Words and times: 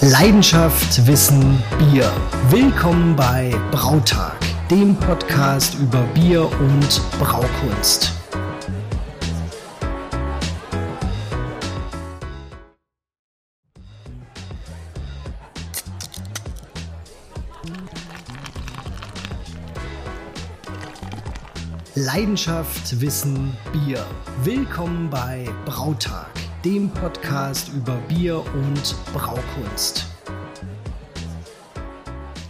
Leidenschaft, 0.00 1.06
Wissen, 1.06 1.62
Bier. 1.78 2.10
Willkommen 2.48 3.14
bei 3.14 3.54
Brautag, 3.70 4.38
dem 4.70 4.96
Podcast 4.96 5.74
über 5.74 6.02
Bier 6.14 6.42
und 6.60 7.00
Braukunst. 7.20 8.19
Leidenschaft, 22.06 22.98
Wissen, 23.02 23.52
Bier. 23.74 24.06
Willkommen 24.42 25.10
bei 25.10 25.46
Brautag, 25.66 26.30
dem 26.64 26.88
Podcast 26.88 27.70
über 27.74 27.96
Bier 28.08 28.38
und 28.38 28.94
Braukunst. 29.12 30.06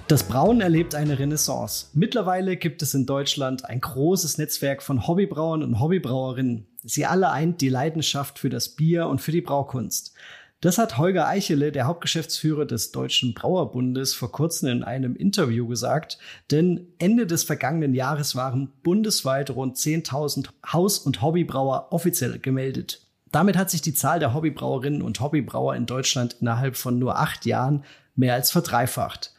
Das 0.07 0.23
Brauen 0.23 0.60
erlebt 0.60 0.95
eine 0.95 1.19
Renaissance. 1.19 1.87
Mittlerweile 1.95 2.57
gibt 2.57 2.80
es 2.83 2.95
in 2.95 3.07
Deutschland 3.07 3.65
ein 3.65 3.80
großes 3.80 4.38
Netzwerk 4.38 4.84
von 4.84 5.09
Hobbybrauern 5.09 5.65
und 5.65 5.80
Hobbybrauerinnen. 5.80 6.69
Sie 6.85 7.05
alle 7.05 7.32
eint 7.32 7.60
die 7.60 7.71
Leidenschaft 7.71 8.38
für 8.38 8.51
das 8.51 8.69
Bier 8.69 9.09
und 9.09 9.21
für 9.21 9.32
die 9.32 9.41
Braukunst. 9.41 10.15
Das 10.62 10.77
hat 10.77 10.98
Holger 10.98 11.27
Eichele, 11.27 11.73
der 11.73 11.87
Hauptgeschäftsführer 11.87 12.66
des 12.66 12.92
Deutschen 12.92 13.32
Brauerbundes, 13.32 14.12
vor 14.12 14.30
kurzem 14.30 14.68
in 14.68 14.82
einem 14.82 15.16
Interview 15.16 15.66
gesagt. 15.66 16.18
Denn 16.51 16.87
Ende 16.98 17.27
des 17.27 17.45
vergangenen 17.45 17.95
Jahres 17.95 18.37
waren 18.37 18.70
bundesweit 18.82 19.48
rund 19.51 19.78
10.000 19.78 20.51
Haus- 20.70 20.98
und 20.98 21.23
Hobbybrauer 21.23 21.88
offiziell 21.92 22.38
gemeldet. 22.38 23.06
Damit 23.32 23.57
hat 23.57 23.70
sich 23.70 23.80
die 23.80 23.95
Zahl 23.95 24.18
der 24.18 24.35
Hobbybrauerinnen 24.35 25.01
und 25.01 25.20
Hobbybrauer 25.20 25.76
in 25.76 25.87
Deutschland 25.87 26.37
innerhalb 26.40 26.76
von 26.76 26.98
nur 26.98 27.18
acht 27.18 27.46
Jahren 27.46 27.85
mehr 28.15 28.35
als 28.35 28.51
verdreifacht. 28.51 29.32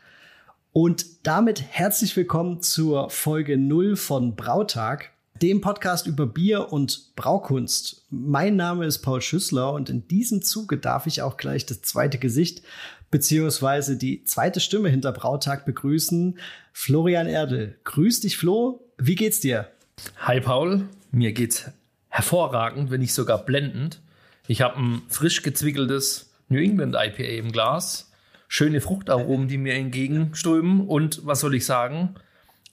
Und 0.74 1.28
damit 1.28 1.62
herzlich 1.62 2.16
willkommen 2.18 2.64
zur 2.64 3.12
Folge 3.12 3.58
0 3.60 3.96
von 3.96 4.36
Brautag 4.36 5.12
dem 5.42 5.60
Podcast 5.60 6.06
über 6.06 6.28
Bier 6.28 6.72
und 6.72 7.16
Braukunst. 7.16 8.06
Mein 8.12 8.56
Name 8.56 8.86
ist 8.86 9.00
Paul 9.00 9.22
Schüssler 9.22 9.74
und 9.74 9.90
in 9.90 10.08
diesem 10.08 10.44
Zuge 10.44 10.78
darf 10.78 11.08
ich 11.08 11.24
auch 11.24 11.36
gleich 11.36 11.66
das 11.66 11.82
zweite 11.82 12.20
Gesicht 12.20 12.62
beziehungsweise 13.10 13.98
die 13.98 14.24
zweite 14.24 14.60
Stimme 14.60 14.90
hinter 14.90 15.12
Brautag 15.12 15.66
begrüßen. 15.66 16.38
Florian 16.74 17.26
Erdel. 17.26 17.80
Grüß 17.86 18.20
dich, 18.20 18.38
Flo. 18.38 18.88
Wie 19.00 19.16
geht's 19.16 19.40
dir? 19.40 19.72
Hi, 20.18 20.40
Paul. 20.40 20.88
Mir 21.12 21.34
geht's 21.34 21.72
hervorragend, 22.10 22.92
wenn 22.92 23.02
nicht 23.02 23.14
sogar 23.14 23.44
blendend. 23.44 24.00
Ich 24.48 24.62
habe 24.62 24.78
ein 24.78 25.02
frisch 25.08 25.42
gezwickeltes 25.42 26.30
New 26.50 26.60
England 26.60 26.96
IPA 26.96 27.24
im 27.24 27.52
Glas. 27.52 28.12
Schöne 28.48 28.80
Fruchtaromen, 28.80 29.48
die 29.48 29.58
mir 29.58 29.74
entgegenströmen. 29.74 30.82
Und 30.88 31.26
was 31.26 31.40
soll 31.40 31.56
ich 31.56 31.66
sagen? 31.66 32.14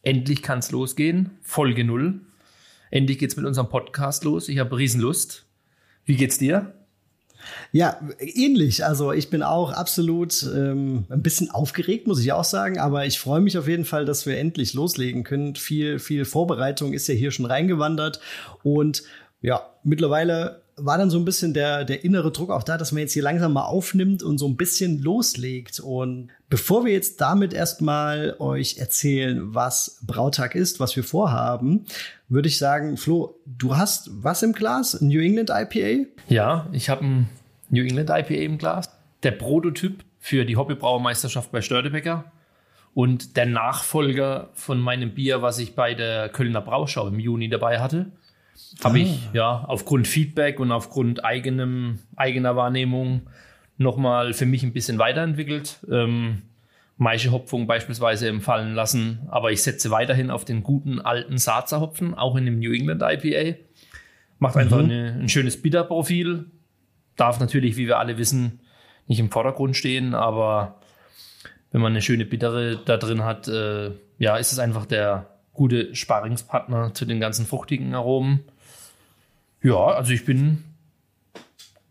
Endlich 0.02 0.42
kann's 0.42 0.70
losgehen. 0.70 1.30
Folge 1.42 1.84
null. 1.84 2.20
Endlich 2.91 3.19
geht's 3.19 3.36
mit 3.36 3.47
unserem 3.47 3.69
Podcast 3.69 4.25
los. 4.25 4.48
Ich 4.48 4.58
habe 4.58 4.77
Riesenlust. 4.77 5.47
Wie 6.05 6.17
geht's 6.17 6.39
dir? 6.39 6.75
Ja, 7.72 8.00
ähnlich. 8.19 8.84
Also 8.84 9.12
ich 9.12 9.30
bin 9.30 9.42
auch 9.42 9.72
absolut 9.72 10.42
ähm, 10.55 11.05
ein 11.08 11.22
bisschen 11.22 11.50
aufgeregt, 11.50 12.06
muss 12.06 12.20
ich 12.20 12.33
auch 12.33 12.45
sagen. 12.45 12.78
Aber 12.78 13.06
ich 13.06 13.19
freue 13.19 13.41
mich 13.41 13.58
auf 13.58 13.69
jeden 13.69 13.84
Fall, 13.84 14.05
dass 14.05 14.27
wir 14.27 14.39
endlich 14.39 14.75
loslegen 14.75 15.25
können. 15.25 15.55
Viel, 15.55 15.98
viel 15.98 16.25
Vorbereitung 16.25 16.92
ist 16.92 17.08
ja 17.08 17.14
hier 17.14 17.30
schon 17.30 17.47
reingewandert. 17.47 18.20
Und 18.62 19.02
ja, 19.41 19.70
mittlerweile 19.84 20.62
war 20.81 20.98
dann 20.98 21.11
so 21.11 21.19
ein 21.19 21.25
bisschen 21.25 21.55
der, 21.55 21.84
der 21.84 22.05
innere 22.05 22.31
Druck 22.31 22.51
auch 22.51 22.62
da, 22.62 22.79
dass 22.79 22.93
man 22.93 23.01
jetzt 23.01 23.12
hier 23.12 23.23
langsam 23.23 23.53
mal 23.53 23.65
aufnimmt 23.65 24.23
und 24.23 24.39
so 24.39 24.47
ein 24.47 24.57
bisschen 24.57 25.03
loslegt. 25.03 25.80
Und 25.80 26.30
bevor 26.48 26.85
wir 26.85 26.92
jetzt 26.92 27.20
damit 27.20 27.52
erstmal 27.52 28.36
euch 28.39 28.79
erzählen, 28.79 29.55
was 29.55 29.98
Brautag 30.07 30.55
ist, 30.55 30.80
was 30.80 30.97
wir 30.97 31.05
vorhaben, 31.05 31.86
würde 32.29 32.48
ich 32.48 32.58
sagen, 32.58 32.97
Flo, 32.97 33.39
du 33.47 33.77
hast 33.77 34.11
was 34.13 34.42
im 34.42 34.52
Glas? 34.52 35.01
New 35.01 35.20
England 35.20 35.51
IPA? 35.51 36.08
Ja, 36.29 36.69
ich 36.73 36.89
habe 36.89 37.05
ein 37.05 37.29
New 37.70 37.83
England 37.83 38.11
IPA 38.11 38.42
im 38.42 38.58
Glas. 38.58 38.91
Der 39.23 39.33
Prototyp 39.33 40.05
für 40.19 40.45
die 40.45 40.57
Hobbybrauermeisterschaft 40.57 41.51
bei 41.52 41.61
Störtebecker 41.61 42.31
und 42.95 43.36
der 43.36 43.47
Nachfolger 43.47 44.51
von 44.55 44.81
meinem 44.81 45.14
Bier, 45.14 45.42
was 45.42 45.58
ich 45.58 45.75
bei 45.75 45.95
der 45.95 46.29
Kölner 46.29 46.61
Brauschau 46.61 47.07
im 47.08 47.19
Juni 47.19 47.48
dabei 47.48 47.81
hatte. 47.81 48.13
Habe 48.83 48.98
ah. 48.98 49.02
ich 49.02 49.29
ja 49.33 49.64
aufgrund 49.67 50.07
Feedback 50.07 50.61
und 50.61 50.73
aufgrund 50.73 51.24
eigenem, 51.24 52.01
eigener 52.17 52.57
Wahrnehmung 52.57 53.23
nochmal 53.77 54.33
für 54.35 54.46
mich 54.46 54.63
ein 54.63 54.73
bisschen 54.73 54.98
weiterentwickelt. 54.98 55.80
Ähm, 55.91 56.42
Maischehopfung 56.96 57.69
beispielsweise 57.69 58.29
empfallen 58.29 58.74
lassen, 58.74 59.20
aber 59.29 59.52
ich 59.52 59.63
setze 59.63 59.91
weiterhin 59.91 60.30
auf 60.30 60.45
den 60.45 60.64
guten 60.64 61.01
alten 61.01 61.39
Saatzer-Hopfen, 61.39 62.14
auch 62.14 62.35
in 62.35 62.45
dem 62.45 62.58
New 62.58 62.73
England 62.73 63.02
IPA. 63.02 63.57
Macht 64.41 64.57
mhm. 64.57 64.61
einfach 64.61 64.79
eine, 64.79 65.17
ein 65.20 65.29
schönes 65.29 65.63
Bitterprofil. 65.63 66.46
Darf 67.17 67.39
natürlich, 67.39 67.77
wie 67.77 67.86
wir 67.86 67.98
alle 67.98 68.19
wissen, 68.19 68.61
nicht 69.07 69.20
im 69.20 69.30
Vordergrund 69.30 69.77
stehen, 69.77 70.14
aber 70.14 70.80
wenn 71.70 71.80
man 71.80 71.92
eine 71.92 72.02
schöne 72.02 72.25
Bittere 72.25 72.80
da 72.85 72.96
drin 72.96 73.25
hat, 73.25 73.46
äh, 73.46 73.92
ja, 74.19 74.36
ist 74.36 74.52
es 74.52 74.58
einfach 74.58 74.85
der 74.85 75.38
gute 75.58 75.95
Sparingspartner 75.95 76.95
zu 76.95 77.05
den 77.05 77.19
ganzen 77.20 77.45
fruchtigen 77.45 77.92
Aromen. 77.92 78.45
Ja, 79.61 79.86
also 79.89 80.13
ich 80.13 80.24
bin 80.24 80.63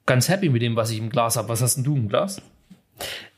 ganz 0.05 0.29
happy 0.29 0.49
mit 0.49 0.61
dem, 0.61 0.77
was 0.77 0.89
ich 0.89 0.97
im 0.97 1.09
Glas 1.09 1.35
habe. 1.35 1.49
Was 1.49 1.61
hast 1.61 1.75
denn 1.75 1.83
du 1.83 1.95
im 1.95 2.07
Glas? 2.07 2.41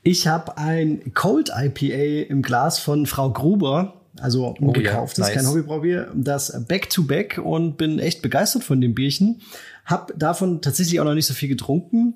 Ich 0.03 0.27
habe 0.27 0.57
ein 0.57 1.13
Cold 1.15 1.49
IPA 1.53 2.29
im 2.29 2.43
Glas 2.43 2.79
von 2.79 3.07
Frau 3.07 3.31
Gruber. 3.31 3.95
Also 4.21 4.55
oh, 4.61 4.71
gekauft, 4.71 5.17
ja, 5.17 5.23
nice. 5.23 5.35
ist 5.35 5.41
kein 5.41 5.47
Hobbybraubier. 5.47 6.11
Das 6.13 6.65
Back-to-Back 6.67 7.39
-back 7.39 7.41
und 7.41 7.77
bin 7.77 7.97
echt 7.97 8.21
begeistert 8.21 8.63
von 8.63 8.79
dem 8.81 8.93
Bierchen. 8.93 9.41
Hab 9.83 10.13
davon 10.17 10.61
tatsächlich 10.61 10.99
auch 10.99 11.05
noch 11.05 11.15
nicht 11.15 11.25
so 11.25 11.33
viel 11.33 11.49
getrunken 11.49 12.13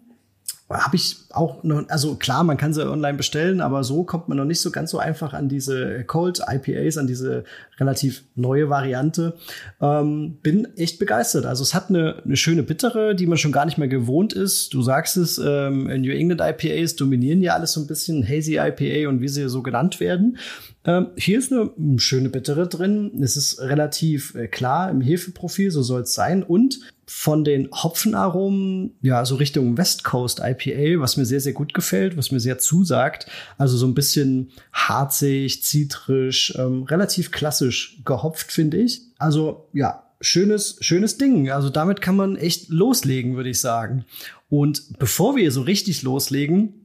habe 0.73 0.95
ich 0.95 1.17
auch 1.31 1.63
noch, 1.63 1.87
also 1.89 2.15
klar, 2.15 2.43
man 2.43 2.57
kann 2.57 2.73
sie 2.73 2.89
online 2.89 3.17
bestellen, 3.17 3.61
aber 3.61 3.83
so 3.83 4.03
kommt 4.03 4.27
man 4.27 4.37
noch 4.37 4.45
nicht 4.45 4.61
so 4.61 4.71
ganz 4.71 4.91
so 4.91 4.99
einfach 4.99 5.33
an 5.33 5.49
diese 5.49 6.03
Cold 6.03 6.41
IPAs, 6.47 6.97
an 6.97 7.07
diese 7.07 7.43
relativ 7.79 8.23
neue 8.35 8.69
Variante. 8.69 9.33
Ähm, 9.81 10.37
bin 10.41 10.67
echt 10.77 10.99
begeistert. 10.99 11.45
Also 11.45 11.63
es 11.63 11.73
hat 11.73 11.89
eine, 11.89 12.21
eine 12.23 12.37
schöne 12.37 12.63
Bittere, 12.63 13.15
die 13.15 13.27
man 13.27 13.37
schon 13.37 13.51
gar 13.51 13.65
nicht 13.65 13.77
mehr 13.77 13.87
gewohnt 13.87 14.33
ist. 14.33 14.73
Du 14.73 14.81
sagst 14.81 15.17
es, 15.17 15.37
ähm, 15.43 15.85
New 15.85 16.11
England 16.11 16.41
IPAs 16.41 16.95
dominieren 16.95 17.41
ja 17.41 17.53
alles 17.53 17.73
so 17.73 17.81
ein 17.81 17.87
bisschen 17.87 18.27
Hazy 18.27 18.57
IPA 18.57 19.09
und 19.09 19.21
wie 19.21 19.27
sie 19.27 19.49
so 19.49 19.61
genannt 19.61 19.99
werden. 19.99 20.37
Ähm, 20.85 21.07
hier 21.15 21.39
ist 21.39 21.51
eine 21.51 21.71
schöne 21.97 22.29
Bittere 22.29 22.67
drin. 22.67 23.21
Es 23.21 23.37
ist 23.37 23.61
relativ 23.61 24.35
äh, 24.35 24.47
klar 24.47 24.89
im 24.89 24.99
Hefeprofil, 24.99 25.71
so 25.71 25.81
soll 25.81 26.01
es 26.01 26.13
sein. 26.13 26.43
Und 26.43 26.79
von 27.05 27.43
den 27.43 27.69
Hopfenaromen, 27.71 28.95
ja, 29.01 29.23
so 29.23 29.35
Richtung 29.35 29.77
West 29.77 30.03
Coast 30.03 30.41
IPA, 30.43 30.99
was 30.99 31.15
mir 31.15 31.25
sehr, 31.25 31.39
sehr 31.39 31.53
gut 31.53 31.73
gefällt, 31.73 32.17
was 32.17 32.31
mir 32.31 32.39
sehr 32.39 32.57
zusagt. 32.57 33.27
Also 33.57 33.77
so 33.77 33.85
ein 33.85 33.93
bisschen 33.93 34.51
harzig, 34.73 35.63
zitrisch, 35.63 36.53
ähm, 36.57 36.83
relativ 36.83 37.31
klassisch 37.31 38.01
gehopft, 38.03 38.51
finde 38.51 38.77
ich. 38.77 39.01
Also 39.17 39.67
ja, 39.73 40.03
schönes, 40.19 40.77
schönes 40.81 41.17
Ding. 41.17 41.49
Also 41.49 41.69
damit 41.69 42.01
kann 42.01 42.15
man 42.15 42.35
echt 42.35 42.69
loslegen, 42.69 43.35
würde 43.35 43.49
ich 43.49 43.59
sagen. 43.59 44.05
Und 44.49 44.97
bevor 44.99 45.35
wir 45.35 45.51
so 45.51 45.61
richtig 45.61 46.03
loslegen, 46.03 46.82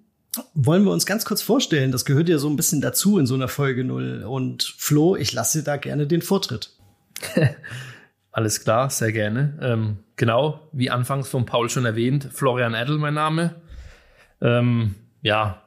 wollen 0.54 0.84
wir 0.84 0.93
uns 0.93 1.06
ganz 1.06 1.25
kurz 1.25 1.43
vorstellen. 1.43 1.93
Das 1.93 2.04
gehört 2.04 2.28
ja 2.28 2.38
so 2.38 2.49
ein 2.49 2.56
bisschen 2.56 2.81
dazu 2.81 3.19
in 3.19 3.26
so 3.26 3.34
einer 3.34 3.49
Folge 3.49 3.84
null. 3.84 4.25
Und 4.25 4.62
Flo, 4.76 5.16
ich 5.16 5.32
lasse 5.32 5.62
da 5.62 5.76
gerne 5.76 6.06
den 6.06 6.22
Vortritt. 6.22 6.71
Alles 8.32 8.62
klar, 8.62 8.91
sehr 8.91 9.13
gerne. 9.13 9.59
Ähm, 9.60 9.98
genau, 10.16 10.68
wie 10.72 10.91
anfangs 10.91 11.28
von 11.28 11.47
Paul 11.47 11.71
schon 11.71 11.84
erwähnt, 11.84 12.28
Florian 12.33 12.74
Edel 12.74 12.98
mein 12.98 13.15
Name. 13.15 13.57
Ähm, 14.41 14.95
ja, 15.22 15.63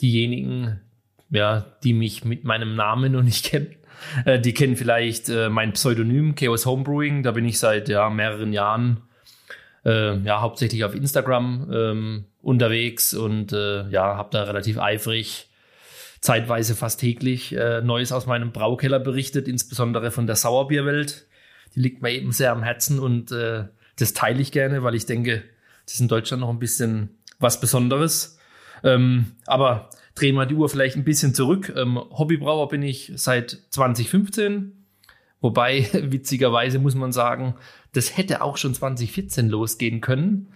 diejenigen, 0.00 0.80
ja, 1.30 1.64
die 1.82 1.94
mich 1.94 2.24
mit 2.24 2.44
meinem 2.44 2.76
Namen 2.76 3.12
noch 3.12 3.22
nicht 3.22 3.44
kennen, 3.50 3.74
äh, 4.24 4.38
die 4.38 4.54
kennen 4.54 4.76
vielleicht 4.76 5.28
äh, 5.28 5.48
mein 5.48 5.72
Pseudonym 5.72 6.34
Chaos 6.34 6.66
Homebrewing. 6.66 7.22
Da 7.22 7.32
bin 7.32 7.44
ich 7.44 7.58
seit 7.58 7.88
ja, 7.88 8.10
mehreren 8.10 8.52
Jahren 8.52 9.02
äh, 9.84 10.18
ja, 10.18 10.40
hauptsächlich 10.40 10.84
auf 10.84 10.94
Instagram 10.94 11.70
ähm, 11.72 12.24
unterwegs 12.42 13.14
und 13.14 13.52
äh, 13.52 13.88
ja, 13.88 14.16
habe 14.16 14.30
da 14.32 14.42
relativ 14.44 14.78
eifrig 14.78 15.48
zeitweise 16.20 16.76
fast 16.76 17.00
täglich 17.00 17.52
äh, 17.56 17.80
Neues 17.80 18.12
aus 18.12 18.26
meinem 18.26 18.52
Braukeller 18.52 19.00
berichtet, 19.00 19.48
insbesondere 19.48 20.10
von 20.10 20.26
der 20.26 20.36
Sauerbierwelt 20.36 21.26
die 21.74 21.80
liegt 21.80 22.02
mir 22.02 22.10
eben 22.10 22.32
sehr 22.32 22.52
am 22.52 22.62
Herzen 22.62 22.98
und 22.98 23.32
äh, 23.32 23.64
das 23.98 24.12
teile 24.12 24.40
ich 24.40 24.52
gerne, 24.52 24.82
weil 24.82 24.94
ich 24.94 25.06
denke, 25.06 25.42
das 25.84 25.94
ist 25.94 26.00
in 26.00 26.08
Deutschland 26.08 26.40
noch 26.40 26.50
ein 26.50 26.58
bisschen 26.58 27.18
was 27.38 27.60
Besonderes. 27.60 28.38
Ähm, 28.84 29.32
aber 29.46 29.90
drehen 30.14 30.34
wir 30.34 30.46
die 30.46 30.54
Uhr 30.54 30.68
vielleicht 30.68 30.96
ein 30.96 31.04
bisschen 31.04 31.34
zurück. 31.34 31.72
Ähm, 31.76 31.96
Hobbybrauer 31.96 32.68
bin 32.68 32.82
ich 32.82 33.12
seit 33.16 33.58
2015. 33.70 34.86
Wobei, 35.40 35.88
witzigerweise 35.92 36.78
muss 36.78 36.94
man 36.94 37.12
sagen, 37.12 37.54
das 37.92 38.16
hätte 38.16 38.40
auch 38.40 38.56
schon 38.56 38.74
2014 38.74 39.48
losgehen 39.48 40.00
können. 40.00 40.48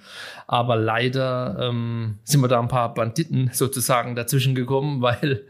Aber 0.47 0.77
leider 0.77 1.69
ähm, 1.69 2.19
sind 2.25 2.41
wir 2.41 2.49
da 2.49 2.59
ein 2.61 2.69
paar 2.69 2.94
Banditen 2.94 3.50
sozusagen 3.53 4.17
dazwischen 4.17 4.55
gekommen, 4.55 5.00
weil 5.03 5.44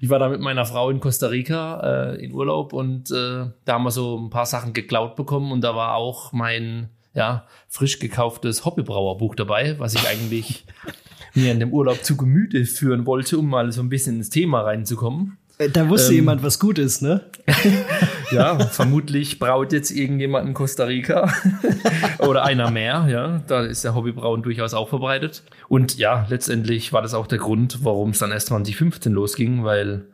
ich 0.00 0.10
war 0.10 0.18
da 0.18 0.28
mit 0.28 0.40
meiner 0.40 0.66
Frau 0.66 0.90
in 0.90 1.00
Costa 1.00 1.28
Rica 1.28 2.12
äh, 2.12 2.24
in 2.24 2.32
Urlaub 2.32 2.72
und 2.72 3.10
äh, 3.10 3.46
da 3.64 3.72
haben 3.72 3.84
wir 3.84 3.90
so 3.90 4.18
ein 4.18 4.30
paar 4.30 4.46
Sachen 4.46 4.72
geklaut 4.72 5.16
bekommen 5.16 5.50
und 5.50 5.62
da 5.62 5.74
war 5.74 5.94
auch 5.94 6.32
mein 6.32 6.90
ja, 7.14 7.46
frisch 7.68 7.98
gekauftes 7.98 8.64
Hobbybrauerbuch 8.64 9.34
dabei, 9.34 9.78
was 9.78 9.94
ich 9.94 10.06
eigentlich 10.06 10.64
mir 11.34 11.52
in 11.52 11.60
dem 11.60 11.72
Urlaub 11.72 12.04
zu 12.04 12.16
Gemüte 12.16 12.64
führen 12.66 13.06
wollte, 13.06 13.38
um 13.38 13.48
mal 13.48 13.72
so 13.72 13.80
ein 13.80 13.88
bisschen 13.88 14.16
ins 14.16 14.30
Thema 14.30 14.60
reinzukommen. 14.60 15.38
Äh, 15.58 15.70
da 15.70 15.88
wusste 15.88 16.10
ähm, 16.10 16.16
jemand, 16.16 16.42
was 16.42 16.58
gut 16.58 16.78
ist, 16.78 17.02
ne? 17.02 17.22
ja, 18.30 18.58
vermutlich 18.70 19.38
braut 19.38 19.72
jetzt 19.72 19.90
irgendjemand 19.90 20.48
in 20.48 20.54
Costa 20.54 20.84
Rica 20.84 21.32
oder 22.18 22.44
einer 22.44 22.70
mehr, 22.70 23.06
ja. 23.08 23.42
Da 23.46 23.62
ist 23.62 23.84
der 23.84 23.94
Hobbybrauen 23.94 24.42
durchaus 24.42 24.74
auch 24.74 24.88
verbreitet. 24.88 25.42
Und 25.68 25.96
ja, 25.96 26.26
letztendlich 26.28 26.92
war 26.92 27.02
das 27.02 27.14
auch 27.14 27.26
der 27.26 27.38
Grund, 27.38 27.84
warum 27.84 28.10
es 28.10 28.18
dann 28.18 28.30
erst 28.30 28.48
2015 28.48 29.12
losging, 29.12 29.64
weil 29.64 30.06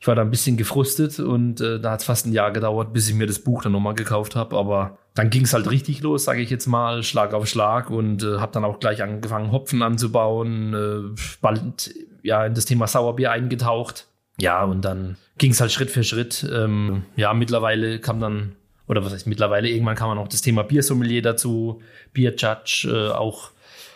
ich 0.00 0.06
war 0.06 0.14
da 0.14 0.22
ein 0.22 0.30
bisschen 0.30 0.56
gefrustet 0.56 1.18
und 1.18 1.60
äh, 1.60 1.80
da 1.80 1.90
hat 1.92 2.00
es 2.00 2.06
fast 2.06 2.26
ein 2.26 2.32
Jahr 2.32 2.52
gedauert, 2.52 2.92
bis 2.92 3.08
ich 3.08 3.14
mir 3.14 3.26
das 3.26 3.40
Buch 3.40 3.62
dann 3.62 3.72
nochmal 3.72 3.94
gekauft 3.94 4.36
habe. 4.36 4.56
Aber 4.56 4.98
dann 5.14 5.30
ging 5.30 5.42
es 5.42 5.52
halt 5.52 5.68
richtig 5.70 6.02
los, 6.02 6.24
sage 6.24 6.40
ich 6.40 6.50
jetzt 6.50 6.66
mal, 6.66 7.02
Schlag 7.02 7.34
auf 7.34 7.48
Schlag 7.48 7.90
und 7.90 8.22
äh, 8.22 8.38
habe 8.38 8.52
dann 8.52 8.64
auch 8.64 8.78
gleich 8.78 9.02
angefangen, 9.02 9.50
Hopfen 9.50 9.82
anzubauen, 9.82 10.74
äh, 10.74 11.20
bald 11.40 11.92
ja 12.22 12.46
in 12.46 12.54
das 12.54 12.64
Thema 12.64 12.86
Sauerbier 12.86 13.32
eingetaucht 13.32 14.06
ja, 14.40 14.64
und 14.64 14.84
dann 14.84 15.16
ging 15.36 15.52
es 15.52 15.60
halt 15.60 15.72
Schritt 15.72 15.90
für 15.90 16.04
Schritt. 16.04 16.48
Ähm, 16.52 17.04
ja, 17.16 17.32
mittlerweile 17.34 17.98
kam 18.00 18.20
dann, 18.20 18.56
oder 18.86 19.04
was 19.04 19.12
heißt 19.12 19.26
mittlerweile, 19.26 19.68
irgendwann 19.68 19.96
kam 19.96 20.08
man 20.08 20.18
auch 20.18 20.28
das 20.28 20.42
Thema 20.42 20.62
Biersommelier 20.62 21.22
dazu, 21.22 21.82
Bierjudge, 22.12 22.88
äh, 22.88 23.10
auch 23.12 23.50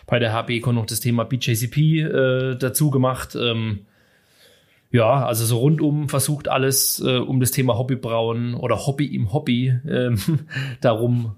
bei 0.05 0.19
der 0.19 0.33
HB 0.33 0.65
noch 0.67 0.85
das 0.85 0.99
Thema 0.99 1.23
BJCP 1.23 1.77
äh, 2.01 2.55
dazu 2.55 2.91
gemacht. 2.91 3.35
Ähm, 3.35 3.85
ja, 4.91 5.25
also 5.25 5.45
so 5.45 5.57
rundum 5.57 6.07
versucht 6.07 6.47
alles 6.47 7.01
äh, 7.03 7.17
um 7.17 7.39
das 7.39 7.51
Thema 7.51 7.77
Hobbybrauen 7.77 8.53
oder 8.53 8.85
Hobby 8.85 9.07
im 9.07 9.33
Hobby 9.33 9.73
ähm, 9.89 10.19
darum, 10.81 11.35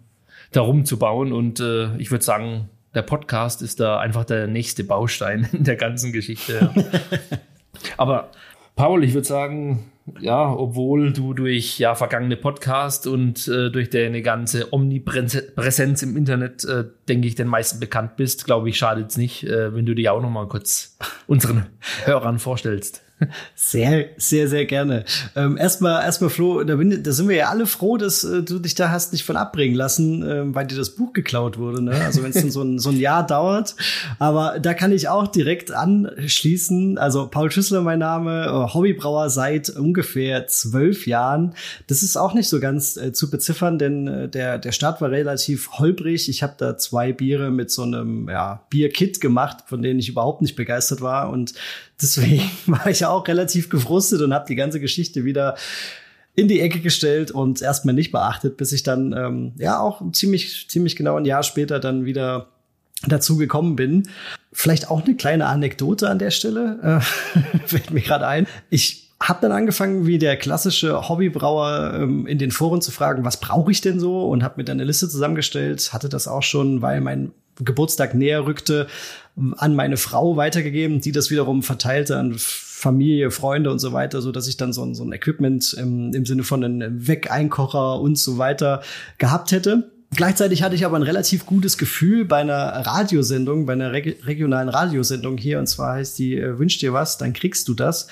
darum 0.51 0.83
zu 0.83 0.99
bauen. 0.99 1.31
Und 1.31 1.59
äh, 1.61 1.95
ich 1.97 2.11
würde 2.11 2.25
sagen, 2.25 2.69
der 2.93 3.03
Podcast 3.03 3.61
ist 3.61 3.79
da 3.79 3.99
einfach 3.99 4.25
der 4.25 4.47
nächste 4.47 4.83
Baustein 4.83 5.47
in 5.53 5.63
der 5.63 5.77
ganzen 5.77 6.11
Geschichte. 6.11 6.69
Aber 7.97 8.31
Paul, 8.75 9.05
ich 9.05 9.13
würde 9.13 9.27
sagen, 9.27 9.89
ja, 10.19 10.51
obwohl 10.51 11.13
du 11.13 11.33
durch 11.33 11.79
ja 11.79 11.95
vergangene 11.95 12.35
Podcast 12.35 13.07
und 13.07 13.47
äh, 13.47 13.71
durch 13.71 13.89
deine 13.89 14.21
ganze 14.21 14.73
Omnipräsenz 14.73 16.03
im 16.03 16.17
Internet, 16.17 16.65
äh, 16.65 16.83
denke 17.07 17.27
ich, 17.27 17.35
den 17.35 17.47
meisten 17.47 17.79
bekannt 17.79 18.17
bist, 18.17 18.43
glaube 18.43 18.67
ich, 18.67 18.77
schadet 18.77 19.11
es 19.11 19.17
nicht, 19.17 19.45
äh, 19.45 19.73
wenn 19.73 19.85
du 19.85 19.95
dich 19.95 20.09
auch 20.09 20.21
noch 20.21 20.29
mal 20.29 20.47
kurz 20.49 20.97
unseren 21.27 21.67
Hörern 22.03 22.37
vorstellst. 22.37 23.04
Sehr, 23.55 24.09
sehr, 24.17 24.49
sehr 24.49 24.65
gerne. 24.65 25.05
Ähm, 25.35 25.57
erstmal, 25.57 26.03
erstmal 26.03 26.29
Flo, 26.29 26.63
da, 26.63 26.75
bin, 26.75 27.01
da 27.01 27.11
sind 27.13 27.29
wir 27.29 27.35
ja 27.37 27.49
alle 27.49 27.65
froh, 27.65 27.95
dass 27.95 28.25
äh, 28.25 28.43
du 28.43 28.59
dich 28.59 28.75
da 28.75 28.89
hast 28.89 29.13
nicht 29.13 29.23
von 29.23 29.37
abbringen 29.37 29.75
lassen, 29.75 30.21
äh, 30.21 30.53
weil 30.53 30.67
dir 30.67 30.75
das 30.75 30.91
Buch 30.91 31.13
geklaut 31.13 31.57
wurde. 31.57 31.81
Ne? 31.81 31.93
Also 32.03 32.23
wenn 32.23 32.31
es 32.31 32.41
dann 32.41 32.51
so 32.51 32.61
ein, 32.61 32.77
so 32.77 32.89
ein 32.89 32.99
Jahr 32.99 33.25
dauert. 33.25 33.75
Aber 34.19 34.59
da 34.59 34.73
kann 34.73 34.91
ich 34.91 35.07
auch 35.07 35.27
direkt 35.27 35.71
anschließen. 35.71 36.97
Also 36.97 37.27
Paul 37.27 37.51
Schüssler, 37.51 37.81
mein 37.81 37.99
Name, 37.99 38.45
äh, 38.45 38.73
Hobbybrauer 38.73 39.29
seit 39.29 39.69
ungefähr 39.69 40.47
zwölf 40.47 41.07
Jahren. 41.07 41.53
Das 41.87 42.03
ist 42.03 42.17
auch 42.17 42.33
nicht 42.33 42.49
so 42.49 42.59
ganz 42.59 42.97
äh, 42.97 43.13
zu 43.13 43.29
beziffern, 43.29 43.79
denn 43.79 44.07
äh, 44.07 44.29
der, 44.29 44.57
der 44.57 44.73
Start 44.73 44.99
war 44.99 45.11
relativ 45.11 45.71
holprig. 45.79 46.27
Ich 46.27 46.43
habe 46.43 46.55
da 46.57 46.77
zwei 46.77 47.13
Biere 47.13 47.49
mit 47.49 47.71
so 47.71 47.83
einem 47.83 48.27
ja, 48.29 48.61
Bierkit 48.69 49.21
gemacht, 49.21 49.63
von 49.67 49.81
denen 49.81 49.99
ich 49.99 50.09
überhaupt 50.09 50.41
nicht 50.41 50.57
begeistert 50.57 50.99
war. 50.99 51.29
Und 51.29 51.53
Deswegen 52.01 52.49
war 52.65 52.87
ich 52.87 53.05
auch 53.05 53.27
relativ 53.27 53.69
gefrustet 53.69 54.21
und 54.21 54.33
habe 54.33 54.45
die 54.47 54.55
ganze 54.55 54.79
Geschichte 54.79 55.25
wieder 55.25 55.55
in 56.35 56.47
die 56.47 56.59
Ecke 56.59 56.81
gestellt 56.81 57.31
und 57.31 57.61
erstmal 57.61 57.95
nicht 57.95 58.11
beachtet, 58.11 58.57
bis 58.57 58.73
ich 58.73 58.83
dann 58.83 59.13
ähm, 59.13 59.53
ja 59.57 59.79
auch 59.79 60.01
ziemlich 60.11 60.67
ziemlich 60.69 60.95
genau 60.95 61.15
ein 61.15 61.25
Jahr 61.25 61.43
später 61.43 61.79
dann 61.79 62.05
wieder 62.05 62.47
dazu 63.07 63.37
gekommen 63.37 63.75
bin. 63.75 64.09
Vielleicht 64.51 64.89
auch 64.89 65.03
eine 65.03 65.15
kleine 65.15 65.45
Anekdote 65.47 66.09
an 66.09 66.19
der 66.19 66.31
Stelle, 66.31 67.01
äh, 67.35 67.59
fällt 67.67 67.91
mir 67.91 68.01
gerade 68.01 68.27
ein. 68.27 68.47
Ich 68.69 69.05
habe 69.21 69.39
dann 69.41 69.51
angefangen, 69.51 70.05
wie 70.05 70.17
der 70.17 70.37
klassische 70.37 71.07
Hobbybrauer 71.07 71.93
ähm, 71.95 72.27
in 72.27 72.37
den 72.37 72.51
Foren 72.51 72.81
zu 72.81 72.91
fragen, 72.91 73.23
was 73.23 73.39
brauche 73.39 73.71
ich 73.71 73.81
denn 73.81 73.99
so? 73.99 74.27
Und 74.27 74.43
habe 74.43 74.55
mir 74.57 74.65
dann 74.65 74.77
eine 74.77 74.85
Liste 74.85 75.07
zusammengestellt, 75.07 75.93
hatte 75.93 76.09
das 76.09 76.27
auch 76.27 76.43
schon, 76.43 76.81
weil 76.81 76.99
mein 77.01 77.31
Geburtstag 77.57 78.13
näher 78.13 78.45
rückte, 78.45 78.87
an 79.57 79.75
meine 79.75 79.97
Frau 79.97 80.37
weitergegeben, 80.37 81.01
die 81.01 81.11
das 81.11 81.29
wiederum 81.29 81.61
verteilte 81.61 82.17
an 82.17 82.35
Familie, 82.37 83.31
Freunde 83.31 83.71
und 83.71 83.79
so 83.79 83.93
weiter, 83.93 84.21
so 84.21 84.31
dass 84.31 84.47
ich 84.47 84.57
dann 84.57 84.73
so 84.73 84.83
ein, 84.83 84.95
so 84.95 85.03
ein 85.03 85.11
Equipment 85.11 85.73
im, 85.73 86.13
im 86.13 86.25
Sinne 86.25 86.43
von 86.43 86.63
einem 86.63 87.07
Wegeinkocher 87.07 87.99
und 87.99 88.17
so 88.17 88.37
weiter 88.37 88.81
gehabt 89.17 89.51
hätte. 89.51 89.91
Gleichzeitig 90.15 90.63
hatte 90.63 90.75
ich 90.75 90.85
aber 90.85 90.95
ein 90.97 91.03
relativ 91.03 91.45
gutes 91.45 91.77
Gefühl 91.77 92.25
bei 92.25 92.37
einer 92.37 92.55
Radiosendung, 92.55 93.65
bei 93.65 93.73
einer 93.73 93.91
reg 93.91 94.25
regionalen 94.25 94.69
Radiosendung 94.69 95.37
hier, 95.37 95.59
und 95.59 95.67
zwar 95.67 95.95
heißt 95.95 96.17
die 96.19 96.37
äh, 96.37 96.57
Wünsch 96.57 96.77
dir 96.77 96.93
was, 96.93 97.17
dann 97.17 97.33
kriegst 97.33 97.67
du 97.67 97.73
das. 97.73 98.07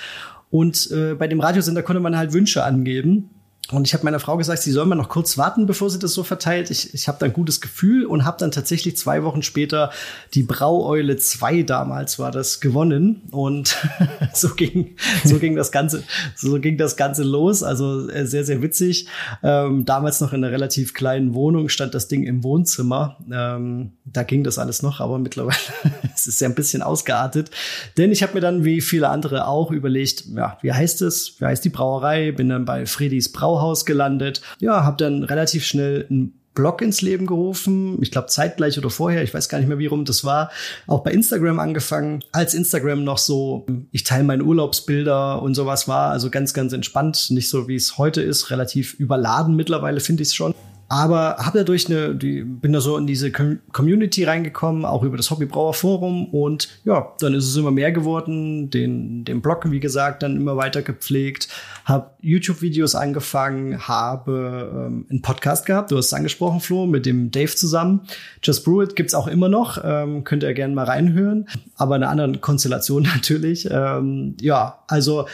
Und 0.49 0.91
äh, 0.91 1.15
bei 1.15 1.27
dem 1.27 1.39
Radiosender 1.39 1.83
konnte 1.83 2.01
man 2.01 2.17
halt 2.17 2.33
Wünsche 2.33 2.63
angeben. 2.63 3.29
Und 3.73 3.87
ich 3.87 3.93
habe 3.93 4.03
meiner 4.03 4.19
Frau 4.19 4.37
gesagt, 4.37 4.61
sie 4.61 4.71
soll 4.71 4.85
mal 4.85 4.95
noch 4.95 5.09
kurz 5.09 5.37
warten, 5.37 5.65
bevor 5.65 5.89
sie 5.89 5.97
das 5.97 6.13
so 6.13 6.23
verteilt. 6.23 6.69
Ich, 6.69 6.93
ich 6.93 7.07
habe 7.07 7.17
da 7.19 7.25
ein 7.25 7.33
gutes 7.33 7.59
Gefühl 7.59 8.05
und 8.05 8.23
habe 8.23 8.37
dann 8.39 8.51
tatsächlich 8.51 8.97
zwei 8.97 9.23
Wochen 9.23 9.41
später 9.41 9.89
die 10.35 10.43
Braueule 10.43 11.17
2 11.17 11.63
damals 11.63 12.19
war 12.19 12.31
das 12.31 12.59
gewonnen. 12.59 13.23
Und 13.31 13.75
so 14.33 14.49
ging, 14.49 14.95
so 15.25 15.39
ging 15.39 15.55
das 15.55 15.71
Ganze, 15.71 16.03
so 16.35 16.59
ging 16.59 16.77
das 16.77 16.97
Ganze 16.97 17.23
los. 17.23 17.63
Also 17.63 18.09
äh, 18.09 18.27
sehr, 18.27 18.45
sehr 18.45 18.61
witzig. 18.61 19.07
Ähm, 19.41 19.85
damals 19.85 20.21
noch 20.21 20.33
in 20.33 20.43
einer 20.43 20.53
relativ 20.53 20.93
kleinen 20.93 21.33
Wohnung 21.33 21.69
stand 21.69 21.95
das 21.95 22.07
Ding 22.07 22.23
im 22.23 22.43
Wohnzimmer. 22.43 23.17
Ähm, 23.31 23.93
da 24.05 24.21
ging 24.21 24.43
das 24.43 24.59
alles 24.59 24.83
noch, 24.83 24.99
aber 24.99 25.17
mittlerweile 25.17 25.57
es 26.13 26.27
ist 26.27 26.39
ja 26.41 26.47
ein 26.47 26.55
bisschen 26.55 26.83
ausgeartet. 26.83 27.49
Denn 27.97 28.11
ich 28.11 28.21
habe 28.21 28.35
mir 28.35 28.41
dann, 28.41 28.65
wie 28.65 28.81
viele 28.81 29.09
andere 29.09 29.47
auch, 29.47 29.71
überlegt, 29.71 30.25
ja, 30.35 30.59
wie 30.61 30.71
heißt 30.71 31.01
es? 31.01 31.39
Wie 31.39 31.45
heißt 31.45 31.65
die 31.65 31.69
Brauerei? 31.69 32.31
Bin 32.31 32.49
dann 32.49 32.65
bei 32.65 32.85
Fredis 32.85 33.31
Brau 33.31 33.62
Brauhaus 33.63 33.85
gelandet. 33.85 34.41
Ja, 34.59 34.83
habe 34.83 34.97
dann 34.97 35.23
relativ 35.23 35.65
schnell 35.65 36.05
ein 36.09 36.33
Blog 36.53 36.81
ins 36.81 37.01
Leben 37.01 37.25
gerufen. 37.25 37.97
Ich 38.01 38.11
glaube 38.11 38.27
zeitgleich 38.27 38.77
oder 38.77 38.89
vorher, 38.89 39.23
ich 39.23 39.33
weiß 39.33 39.49
gar 39.49 39.57
nicht 39.57 39.67
mehr, 39.67 39.79
wie 39.79 39.87
rum 39.87 40.05
das 40.05 40.23
war. 40.23 40.51
Auch 40.85 41.01
bei 41.01 41.11
Instagram 41.11 41.59
angefangen, 41.59 42.23
als 42.31 42.53
Instagram 42.53 43.03
noch 43.03 43.17
so, 43.17 43.65
ich 43.91 44.03
teile 44.03 44.23
meine 44.23 44.43
Urlaubsbilder 44.43 45.41
und 45.41 45.55
sowas 45.55 45.87
war. 45.87 46.11
Also 46.11 46.29
ganz, 46.29 46.53
ganz 46.53 46.73
entspannt, 46.73 47.31
nicht 47.31 47.49
so 47.49 47.67
wie 47.67 47.75
es 47.75 47.97
heute 47.97 48.21
ist, 48.21 48.51
relativ 48.51 48.93
überladen 48.95 49.55
mittlerweile 49.55 49.99
finde 49.99 50.21
ich 50.21 50.29
es 50.29 50.35
schon. 50.35 50.53
Aber 50.93 51.37
habe 51.39 51.57
dadurch 51.57 51.89
eine, 51.89 52.13
die, 52.13 52.43
bin 52.43 52.71
da 52.71 52.79
so 52.79 52.95
in 52.97 53.07
diese 53.07 53.31
Community 53.31 54.25
reingekommen, 54.25 54.85
auch 54.85 55.01
über 55.01 55.17
das 55.17 55.31
Hobbybrauer 55.31 55.73
Forum 55.73 56.27
und 56.27 56.69
ja, 56.85 57.13
dann 57.17 57.33
ist 57.33 57.47
es 57.47 57.55
immer 57.57 57.71
mehr 57.71 57.91
geworden, 57.91 58.69
den, 58.69 59.25
den 59.25 59.41
Blog, 59.41 59.71
wie 59.71 59.79
gesagt, 59.79 60.21
dann 60.21 60.35
immer 60.37 60.55
weiter 60.55 60.83
gepflegt, 60.83 61.47
habe 61.85 62.11
YouTube-Videos 62.21 62.93
angefangen, 62.93 63.87
habe 63.87 64.69
ähm, 64.71 65.07
einen 65.09 65.23
Podcast 65.23 65.65
gehabt, 65.65 65.89
du 65.89 65.97
hast 65.97 66.05
es 66.05 66.13
angesprochen, 66.13 66.59
Flo, 66.59 66.85
mit 66.85 67.07
dem 67.07 67.31
Dave 67.31 67.55
zusammen. 67.55 68.01
Just 68.43 68.63
Brew 68.63 68.83
It 68.83 68.95
gibt's 68.95 69.15
auch 69.15 69.25
immer 69.25 69.49
noch, 69.49 69.83
ähm, 69.83 70.23
könnt 70.23 70.43
ihr 70.43 70.53
gerne 70.53 70.75
mal 70.75 70.85
reinhören, 70.85 71.47
aber 71.75 71.95
in 71.95 72.03
einer 72.03 72.11
anderen 72.11 72.39
Konstellation 72.39 73.01
natürlich. 73.15 73.67
Ähm, 73.71 74.35
ja, 74.41 74.83
also 74.87 75.25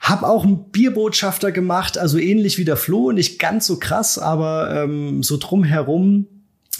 hab 0.00 0.22
auch 0.22 0.44
einen 0.44 0.70
Bierbotschafter 0.70 1.52
gemacht, 1.52 1.98
also 1.98 2.18
ähnlich 2.18 2.56
wie 2.56 2.64
der 2.64 2.78
Flo, 2.78 3.12
nicht 3.12 3.38
ganz 3.38 3.66
so 3.66 3.78
krass, 3.78 4.18
aber 4.18 4.74
ähm, 4.74 5.22
so 5.22 5.36
drumherum 5.36 6.26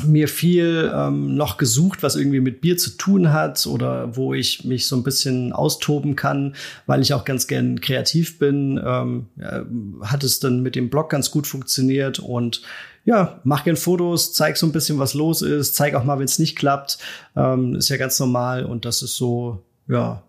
mir 0.05 0.29
viel 0.29 0.91
ähm, 0.95 1.35
noch 1.35 1.59
gesucht, 1.59 2.03
was 2.03 2.17
irgendwie 2.17 2.41
mit 2.41 2.61
Bier 2.61 2.79
zu 2.79 2.91
tun 2.91 3.33
hat 3.33 3.67
oder 3.67 4.17
wo 4.17 4.33
ich 4.33 4.65
mich 4.65 4.87
so 4.87 4.97
ein 4.97 5.03
bisschen 5.03 5.53
austoben 5.53 6.17
kann, 6.17 6.55
weil 6.87 7.03
ich 7.03 7.12
auch 7.12 7.25
ganz 7.25 7.47
gern 7.47 7.81
kreativ 7.81 8.39
bin. 8.39 8.81
Ähm, 8.83 9.27
ja, 9.37 9.65
hat 10.03 10.25
es 10.25 10.41
dann 10.41 10.62
mit 10.62 10.75
dem 10.75 10.89
Blog 10.91 11.11
ganz 11.11 11.31
gut 11.31 11.47
funktioniert 11.47 12.19
und 12.19 12.62
ja, 13.05 13.41
mach 13.45 13.65
gern 13.65 13.77
Fotos, 13.77 14.33
zeig 14.33 14.57
so 14.57 14.67
ein 14.67 14.73
bisschen, 14.73 14.99
was 14.99 15.15
los 15.15 15.43
ist, 15.43 15.75
zeig 15.75 15.95
auch 15.95 16.05
mal, 16.05 16.19
wenn 16.19 16.27
es 16.27 16.39
nicht 16.39 16.57
klappt. 16.57 16.99
Ähm, 17.37 17.75
ist 17.75 17.89
ja 17.89 17.97
ganz 17.97 18.19
normal 18.21 18.65
und 18.65 18.85
das 18.85 19.03
ist 19.03 19.17
so, 19.17 19.62
ja, 19.89 20.23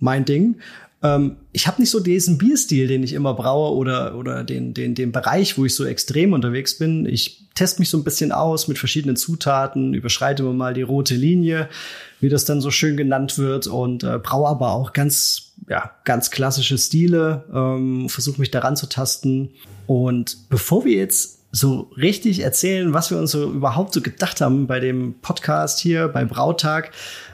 mein 0.00 0.24
Ding. 0.24 0.56
Ähm, 1.02 1.36
ich 1.52 1.66
habe 1.66 1.80
nicht 1.80 1.90
so 1.90 2.00
diesen 2.00 2.38
Bierstil, 2.38 2.88
den 2.88 3.02
ich 3.02 3.12
immer 3.12 3.34
braue 3.34 3.76
oder, 3.76 4.16
oder 4.16 4.44
den, 4.44 4.74
den, 4.74 4.94
den 4.94 5.12
Bereich, 5.12 5.56
wo 5.58 5.64
ich 5.64 5.74
so 5.74 5.84
extrem 5.84 6.32
unterwegs 6.32 6.78
bin. 6.78 7.06
Ich 7.06 7.48
teste 7.54 7.80
mich 7.80 7.90
so 7.90 7.98
ein 7.98 8.04
bisschen 8.04 8.32
aus 8.32 8.68
mit 8.68 8.78
verschiedenen 8.78 9.16
Zutaten, 9.16 9.94
überschreite 9.94 10.42
immer 10.42 10.52
mal 10.52 10.74
die 10.74 10.82
rote 10.82 11.14
Linie, 11.14 11.68
wie 12.20 12.28
das 12.28 12.44
dann 12.44 12.60
so 12.60 12.70
schön 12.70 12.96
genannt 12.96 13.38
wird 13.38 13.66
und 13.66 14.02
äh, 14.04 14.18
braue 14.18 14.48
aber 14.48 14.72
auch 14.72 14.92
ganz 14.92 15.48
ja, 15.68 15.90
ganz 16.04 16.30
klassische 16.30 16.78
Stile, 16.78 17.44
ähm, 17.52 18.08
versuche 18.08 18.40
mich 18.40 18.50
daran 18.50 18.76
zu 18.76 18.88
tasten. 18.88 19.50
Und 19.86 20.48
bevor 20.48 20.84
wir 20.84 20.94
jetzt 20.94 21.37
so 21.50 21.90
richtig 21.96 22.40
erzählen, 22.40 22.92
was 22.92 23.10
wir 23.10 23.18
uns 23.18 23.30
so 23.32 23.50
überhaupt 23.50 23.94
so 23.94 24.02
gedacht 24.02 24.40
haben 24.40 24.66
bei 24.66 24.80
dem 24.80 25.14
Podcast 25.20 25.78
hier, 25.78 26.08
bei 26.08 26.24
Brautag, 26.24 26.90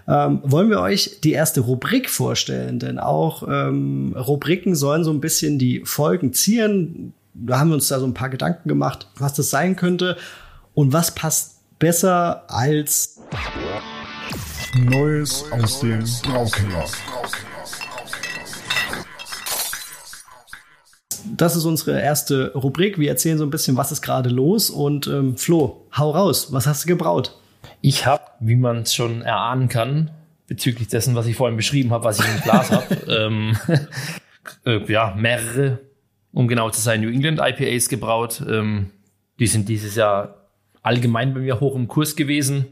ähm, 0.07 0.41
wollen 0.45 0.71
wir 0.71 0.81
euch 0.81 1.21
die 1.23 1.33
erste 1.33 1.61
Rubrik 1.63 2.09
vorstellen. 2.09 2.79
Denn 2.79 2.99
auch 2.99 3.43
ähm, 3.49 4.15
Rubriken 4.17 4.75
sollen 4.77 5.05
so 5.05 5.11
ein 5.11 5.21
bisschen 5.21 5.59
die 5.59 5.83
Folgen 5.85 6.33
zieren. 6.33 7.13
Da 7.35 7.59
haben 7.59 7.71
wir 7.71 7.75
uns 7.75 7.89
da 7.89 7.99
so 7.99 8.07
ein 8.07 8.15
paar 8.15 8.31
Gedanken 8.31 8.69
gemacht, 8.69 9.09
was 9.17 9.35
das 9.35 9.51
sein 9.51 9.75
könnte 9.75 10.17
und 10.75 10.93
was 10.93 11.15
passt 11.15 11.55
besser 11.79 12.45
als 12.49 13.19
Neues 14.77 15.45
aus 15.51 15.81
dem 15.81 16.05
Braukeller. 16.23 16.85
Das 21.37 21.57
ist 21.57 21.65
unsere 21.65 22.01
erste 22.01 22.53
Rubrik. 22.55 22.99
Wir 22.99 23.09
erzählen 23.09 23.39
so 23.39 23.45
ein 23.45 23.51
bisschen, 23.51 23.77
was 23.77 23.93
ist 23.93 24.03
gerade 24.03 24.31
los. 24.31 24.71
Und 24.71 25.07
ähm, 25.07 25.37
Flo, 25.37 25.87
hau 25.97 26.11
raus. 26.11 26.53
Was 26.53 26.67
hast 26.67 26.85
du 26.85 26.89
gebraut? 26.89 27.37
Ich 27.81 28.07
habe, 28.07 28.23
wie 28.41 28.57
man 28.57 28.79
es 28.79 28.95
schon 28.95 29.23
erahnen 29.23 29.69
kann, 29.69 30.11
bezüglich 30.47 30.89
dessen, 30.89 31.15
was 31.15 31.27
ich 31.27 31.37
vorhin 31.37 31.57
beschrieben 31.57 31.91
habe, 31.91 32.05
was 32.05 32.21
ich 32.21 32.27
im 32.27 32.41
Glas 32.43 32.71
habe, 32.71 32.95
ähm, 33.09 33.57
äh, 34.67 34.93
ja, 34.93 35.15
mehrere, 35.17 35.81
um 36.33 36.49
genau 36.49 36.71
zu 36.71 36.81
sein, 36.81 37.01
New 37.01 37.11
England 37.11 37.41
IPAs 37.43 37.89
gebraut. 37.89 38.43
Ähm, 38.49 38.91
die 39.39 39.47
sind 39.47 39.69
dieses 39.69 39.97
Jahr 39.97 40.49
allgemein 40.83 41.35
bei 41.35 41.41
mir 41.41 41.61
hoch 41.61 41.75
im 41.75 41.89
Kurs 41.89 42.17
gewesen. 42.17 42.67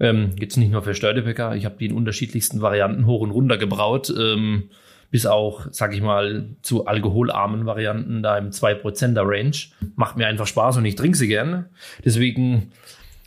Ähm, 0.00 0.32
jetzt 0.38 0.56
nicht 0.56 0.70
nur 0.70 0.82
für 0.82 0.94
Störtebäcker. 0.94 1.54
Ich 1.56 1.64
habe 1.64 1.76
die 1.78 1.86
in 1.86 1.92
unterschiedlichsten 1.94 2.60
Varianten 2.60 3.06
hoch 3.06 3.20
und 3.20 3.30
runter 3.30 3.56
gebraut. 3.56 4.12
Ähm, 4.16 4.70
bis 5.12 5.26
auch, 5.26 5.66
sag 5.70 5.94
ich 5.94 6.00
mal, 6.00 6.46
zu 6.62 6.86
alkoholarmen 6.86 7.66
Varianten 7.66 8.22
da 8.22 8.38
im 8.38 8.50
2%er 8.50 9.22
Range. 9.24 9.56
Macht 9.94 10.16
mir 10.16 10.26
einfach 10.26 10.46
Spaß 10.46 10.78
und 10.78 10.86
ich 10.86 10.96
trinke 10.96 11.18
sie 11.18 11.28
gerne. 11.28 11.66
Deswegen 12.02 12.72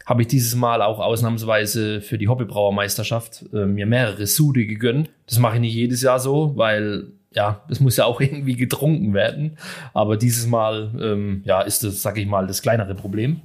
habe 0.04 0.24
ich 0.24 0.28
dieses 0.28 0.56
Mal 0.56 0.82
auch 0.82 1.00
ausnahmsweise 1.00 2.02
für 2.02 2.18
die 2.18 2.28
Hobbybrauermeisterschaft 2.28 3.46
äh, 3.54 3.68
mir 3.68 3.86
mehrere 3.86 4.26
Sude 4.26 4.66
gegönnt. 4.66 5.12
Das 5.28 5.38
mache 5.38 5.56
ich 5.56 5.62
nicht 5.62 5.76
jedes 5.76 6.02
Jahr 6.02 6.20
so, 6.20 6.54
weil 6.56 7.12
ja, 7.34 7.64
es 7.70 7.80
muss 7.80 7.98
ja 7.98 8.06
auch 8.06 8.20
irgendwie 8.22 8.56
getrunken 8.56 9.14
werden. 9.14 9.58
Aber 9.94 10.18
dieses 10.18 10.48
Mal 10.48 10.90
ähm, 11.00 11.44
ja, 11.46 11.62
ist 11.62 11.84
das, 11.84 12.02
sag 12.02 12.18
ich 12.18 12.26
mal, 12.26 12.48
das 12.48 12.64
kleinere 12.64 12.96
Problem. 12.96 13.42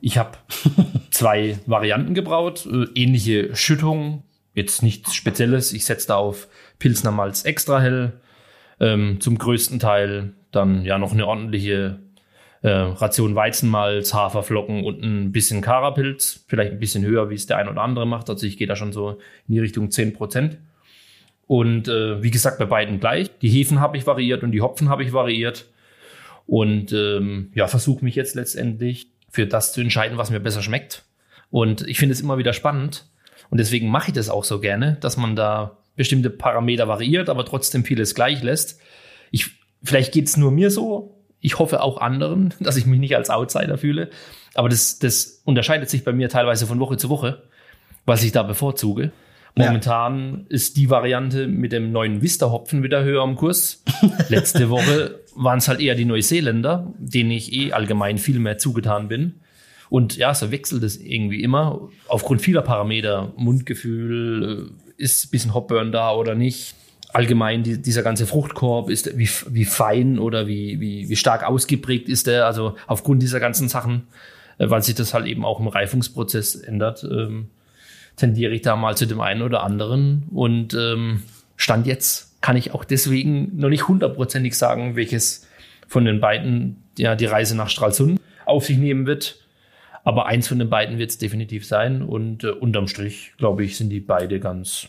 Ich 0.00 0.18
habe 0.18 0.32
zwei 1.10 1.58
Varianten 1.66 2.12
gebraut, 2.14 2.66
äh, 2.66 2.86
ähnliche 3.00 3.54
Schüttungen, 3.54 4.24
jetzt 4.52 4.82
nichts 4.82 5.14
Spezielles. 5.14 5.72
Ich 5.72 5.84
setze 5.84 6.08
da 6.08 6.16
auf 6.16 6.48
Pilsner 6.78 7.12
Malz 7.12 7.44
extra 7.44 7.80
hell. 7.80 8.12
Ähm, 8.80 9.20
zum 9.20 9.38
größten 9.38 9.78
Teil 9.78 10.32
dann 10.50 10.84
ja 10.84 10.98
noch 10.98 11.12
eine 11.12 11.26
ordentliche 11.26 12.00
äh, 12.62 12.70
Ration 12.70 13.34
Weizenmalz, 13.34 14.14
Haferflocken 14.14 14.84
und 14.84 15.02
ein 15.02 15.32
bisschen 15.32 15.60
Karapilz. 15.60 16.44
Vielleicht 16.48 16.72
ein 16.72 16.80
bisschen 16.80 17.04
höher, 17.04 17.30
wie 17.30 17.34
es 17.34 17.46
der 17.46 17.58
ein 17.58 17.68
oder 17.68 17.82
andere 17.82 18.06
macht. 18.06 18.30
Also 18.30 18.46
ich 18.46 18.56
gehe 18.56 18.66
da 18.66 18.74
schon 18.74 18.92
so 18.92 19.18
in 19.46 19.54
die 19.54 19.60
Richtung 19.60 19.88
10%. 19.88 20.56
Und 21.46 21.88
äh, 21.88 22.22
wie 22.22 22.30
gesagt, 22.30 22.58
bei 22.58 22.64
beiden 22.64 23.00
gleich. 23.00 23.30
Die 23.40 23.50
Hefen 23.50 23.80
habe 23.80 23.96
ich 23.96 24.06
variiert 24.06 24.42
und 24.42 24.52
die 24.52 24.62
Hopfen 24.62 24.88
habe 24.88 25.04
ich 25.04 25.12
variiert. 25.12 25.66
Und 26.46 26.92
ähm, 26.92 27.50
ja, 27.54 27.66
versuche 27.66 28.04
mich 28.04 28.14
jetzt 28.14 28.34
letztendlich 28.34 29.08
für 29.30 29.46
das 29.46 29.72
zu 29.72 29.80
entscheiden, 29.80 30.16
was 30.16 30.30
mir 30.30 30.40
besser 30.40 30.62
schmeckt. 30.62 31.04
Und 31.50 31.86
ich 31.86 31.98
finde 31.98 32.14
es 32.14 32.20
immer 32.20 32.38
wieder 32.38 32.52
spannend. 32.52 33.06
Und 33.50 33.58
deswegen 33.58 33.88
mache 33.88 34.08
ich 34.08 34.14
das 34.14 34.30
auch 34.30 34.44
so 34.44 34.60
gerne, 34.60 34.96
dass 35.00 35.16
man 35.16 35.36
da 35.36 35.76
bestimmte 35.96 36.30
Parameter 36.30 36.88
variiert, 36.88 37.28
aber 37.28 37.44
trotzdem 37.44 37.84
vieles 37.84 38.14
gleich 38.14 38.42
lässt. 38.42 38.80
Ich, 39.30 39.50
vielleicht 39.82 40.12
geht's 40.12 40.36
nur 40.36 40.50
mir 40.50 40.70
so. 40.70 41.22
Ich 41.40 41.58
hoffe 41.58 41.82
auch 41.82 41.98
anderen, 41.98 42.54
dass 42.60 42.76
ich 42.76 42.86
mich 42.86 43.00
nicht 43.00 43.16
als 43.16 43.30
Outsider 43.30 43.78
fühle. 43.78 44.10
Aber 44.54 44.68
das, 44.68 44.98
das 44.98 45.42
unterscheidet 45.44 45.90
sich 45.90 46.04
bei 46.04 46.12
mir 46.12 46.28
teilweise 46.28 46.66
von 46.66 46.80
Woche 46.80 46.96
zu 46.96 47.08
Woche, 47.08 47.42
was 48.06 48.22
ich 48.22 48.32
da 48.32 48.42
bevorzuge. 48.42 49.12
Momentan 49.56 50.32
ja. 50.32 50.44
ist 50.48 50.76
die 50.76 50.90
Variante 50.90 51.46
mit 51.46 51.70
dem 51.70 51.92
neuen 51.92 52.22
Vista-Hopfen 52.22 52.82
wieder 52.82 53.04
höher 53.04 53.22
am 53.22 53.36
Kurs. 53.36 53.84
Letzte 54.28 54.68
Woche 54.68 55.20
waren 55.36 55.58
es 55.58 55.68
halt 55.68 55.80
eher 55.80 55.94
die 55.94 56.04
Neuseeländer, 56.04 56.92
denen 56.98 57.30
ich 57.30 57.52
eh 57.52 57.72
allgemein 57.72 58.18
viel 58.18 58.40
mehr 58.40 58.58
zugetan 58.58 59.06
bin. 59.06 59.34
Und 59.90 60.16
ja, 60.16 60.34
so 60.34 60.50
wechselt 60.50 60.82
es 60.82 61.00
irgendwie 61.00 61.42
immer 61.42 61.88
aufgrund 62.08 62.42
vieler 62.42 62.62
Parameter. 62.62 63.32
Mundgefühl, 63.36 64.72
ist 64.96 65.26
ein 65.26 65.30
bisschen 65.30 65.54
Hopburn 65.54 65.92
da 65.92 66.12
oder 66.12 66.34
nicht. 66.34 66.74
Allgemein 67.12 67.62
die, 67.62 67.80
dieser 67.80 68.02
ganze 68.02 68.26
Fruchtkorb 68.26 68.90
ist 68.90 69.16
wie, 69.16 69.28
wie 69.48 69.64
fein 69.64 70.18
oder 70.18 70.46
wie, 70.46 70.80
wie, 70.80 71.08
wie 71.08 71.16
stark 71.16 71.44
ausgeprägt 71.44 72.08
ist 72.08 72.26
der. 72.26 72.46
Also 72.46 72.74
aufgrund 72.86 73.22
dieser 73.22 73.40
ganzen 73.40 73.68
Sachen, 73.68 74.08
äh, 74.58 74.68
weil 74.68 74.82
sich 74.82 74.94
das 74.94 75.14
halt 75.14 75.26
eben 75.26 75.44
auch 75.44 75.60
im 75.60 75.68
Reifungsprozess 75.68 76.56
ändert, 76.56 77.04
ähm, 77.04 77.50
tendiere 78.16 78.52
ich 78.52 78.62
da 78.62 78.76
mal 78.76 78.96
zu 78.96 79.06
dem 79.06 79.20
einen 79.20 79.42
oder 79.42 79.62
anderen. 79.62 80.24
Und 80.32 80.74
ähm, 80.74 81.22
Stand 81.56 81.86
jetzt 81.86 82.40
kann 82.40 82.56
ich 82.56 82.72
auch 82.72 82.84
deswegen 82.84 83.56
noch 83.56 83.68
nicht 83.68 83.88
hundertprozentig 83.88 84.56
sagen, 84.56 84.96
welches 84.96 85.46
von 85.86 86.04
den 86.04 86.20
beiden 86.20 86.82
ja 86.98 87.14
die 87.14 87.26
Reise 87.26 87.56
nach 87.56 87.68
Stralsund 87.68 88.20
auf 88.44 88.66
sich 88.66 88.78
nehmen 88.78 89.06
wird. 89.06 89.43
Aber 90.04 90.26
eins 90.26 90.48
von 90.48 90.58
den 90.58 90.68
beiden 90.68 90.98
wird 90.98 91.10
es 91.10 91.18
definitiv 91.18 91.66
sein. 91.66 92.02
Und 92.02 92.44
äh, 92.44 92.50
unterm 92.50 92.86
Strich, 92.86 93.32
glaube 93.38 93.64
ich, 93.64 93.76
sind 93.76 93.88
die 93.88 94.00
beide 94.00 94.38
ganz, 94.38 94.88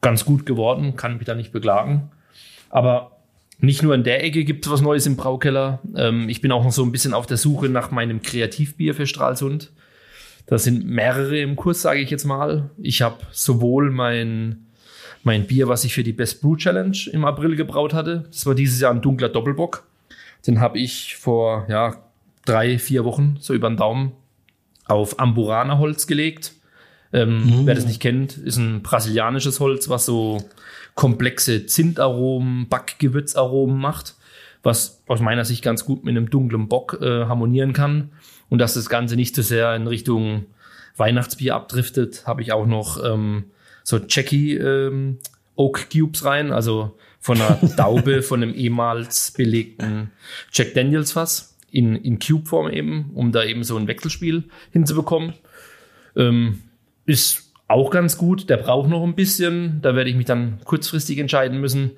ganz 0.00 0.24
gut 0.24 0.46
geworden. 0.46 0.96
Kann 0.96 1.18
mich 1.18 1.26
da 1.26 1.34
nicht 1.34 1.52
beklagen. 1.52 2.10
Aber 2.70 3.18
nicht 3.60 3.82
nur 3.82 3.94
in 3.94 4.04
der 4.04 4.22
Ecke 4.22 4.44
gibt 4.44 4.64
es 4.64 4.72
was 4.72 4.80
Neues 4.80 5.06
im 5.06 5.16
Braukeller. 5.16 5.80
Ähm, 5.96 6.28
ich 6.28 6.40
bin 6.40 6.52
auch 6.52 6.62
noch 6.62 6.72
so 6.72 6.84
ein 6.84 6.92
bisschen 6.92 7.14
auf 7.14 7.26
der 7.26 7.36
Suche 7.36 7.68
nach 7.68 7.90
meinem 7.90 8.22
Kreativbier 8.22 8.94
für 8.94 9.06
Stralsund. 9.06 9.72
Da 10.46 10.56
sind 10.56 10.86
mehrere 10.86 11.38
im 11.40 11.56
Kurs, 11.56 11.82
sage 11.82 12.00
ich 12.00 12.08
jetzt 12.08 12.24
mal. 12.24 12.70
Ich 12.78 13.02
habe 13.02 13.18
sowohl 13.32 13.90
mein, 13.90 14.66
mein 15.24 15.46
Bier, 15.46 15.68
was 15.68 15.84
ich 15.84 15.92
für 15.92 16.04
die 16.04 16.12
Best 16.12 16.40
Brew 16.40 16.56
Challenge 16.56 16.96
im 17.12 17.24
April 17.24 17.56
gebraut 17.56 17.92
hatte. 17.92 18.24
Das 18.28 18.46
war 18.46 18.54
dieses 18.54 18.80
Jahr 18.80 18.92
ein 18.92 19.02
dunkler 19.02 19.28
Doppelbock. 19.28 19.84
Den 20.46 20.60
habe 20.60 20.78
ich 20.78 21.16
vor 21.16 21.66
ja, 21.68 21.96
drei, 22.44 22.78
vier 22.78 23.04
Wochen 23.04 23.36
so 23.40 23.52
über 23.52 23.68
den 23.68 23.76
Daumen 23.76 24.12
auf 24.88 25.20
Amburana 25.20 25.78
Holz 25.78 26.06
gelegt. 26.06 26.52
Ähm, 27.12 27.60
mhm. 27.60 27.66
Wer 27.66 27.74
das 27.74 27.86
nicht 27.86 28.00
kennt, 28.00 28.36
ist 28.36 28.56
ein 28.56 28.82
brasilianisches 28.82 29.60
Holz, 29.60 29.88
was 29.88 30.04
so 30.04 30.38
komplexe 30.94 31.66
Zintaromen, 31.66 32.68
Backgewürzaromen 32.68 33.78
macht, 33.78 34.16
was 34.62 35.02
aus 35.06 35.20
meiner 35.20 35.44
Sicht 35.44 35.62
ganz 35.62 35.84
gut 35.84 36.04
mit 36.04 36.16
einem 36.16 36.28
dunklen 36.28 36.68
Bock 36.68 36.98
äh, 37.00 37.24
harmonieren 37.24 37.72
kann. 37.72 38.10
Und 38.50 38.58
dass 38.58 38.74
das 38.74 38.88
Ganze 38.88 39.16
nicht 39.16 39.34
zu 39.34 39.42
so 39.42 39.48
sehr 39.48 39.74
in 39.76 39.86
Richtung 39.86 40.46
Weihnachtsbier 40.96 41.54
abdriftet, 41.54 42.26
habe 42.26 42.42
ich 42.42 42.52
auch 42.52 42.66
noch 42.66 43.02
ähm, 43.04 43.44
so 43.84 43.98
Jackie 43.98 44.54
ähm, 44.56 45.18
Oak 45.54 45.90
Cubes 45.90 46.24
rein, 46.24 46.52
also 46.52 46.96
von 47.20 47.40
einer 47.40 47.58
Daube 47.76 48.22
von 48.22 48.42
einem 48.42 48.54
ehemals 48.54 49.32
belegten 49.32 50.10
Jack 50.52 50.74
Daniels 50.74 51.12
Fass 51.12 51.57
in, 51.70 51.96
in 51.96 52.18
Cube-Form 52.18 52.70
eben, 52.70 53.10
um 53.14 53.32
da 53.32 53.44
eben 53.44 53.64
so 53.64 53.76
ein 53.76 53.88
Wechselspiel 53.88 54.44
hinzubekommen. 54.72 55.34
Ähm, 56.16 56.62
ist 57.06 57.52
auch 57.68 57.90
ganz 57.90 58.16
gut. 58.16 58.48
Der 58.48 58.56
braucht 58.56 58.88
noch 58.88 59.04
ein 59.04 59.14
bisschen. 59.14 59.80
Da 59.82 59.94
werde 59.94 60.10
ich 60.10 60.16
mich 60.16 60.26
dann 60.26 60.58
kurzfristig 60.64 61.18
entscheiden 61.18 61.60
müssen. 61.60 61.92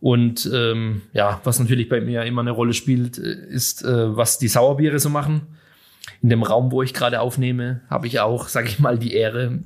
Und 0.00 0.50
ähm, 0.52 1.02
ja, 1.12 1.40
was 1.44 1.60
natürlich 1.60 1.88
bei 1.88 2.00
mir 2.00 2.24
immer 2.24 2.40
eine 2.40 2.50
Rolle 2.50 2.74
spielt, 2.74 3.18
äh, 3.18 3.34
ist, 3.50 3.84
äh, 3.84 4.16
was 4.16 4.38
die 4.38 4.48
Sauerbiere 4.48 4.98
so 4.98 5.10
machen. 5.10 5.42
In 6.20 6.30
dem 6.30 6.42
Raum, 6.42 6.72
wo 6.72 6.82
ich 6.82 6.92
gerade 6.92 7.20
aufnehme, 7.20 7.82
habe 7.88 8.08
ich 8.08 8.18
auch, 8.18 8.48
sage 8.48 8.66
ich 8.66 8.80
mal, 8.80 8.98
die 8.98 9.12
Ehre, 9.12 9.60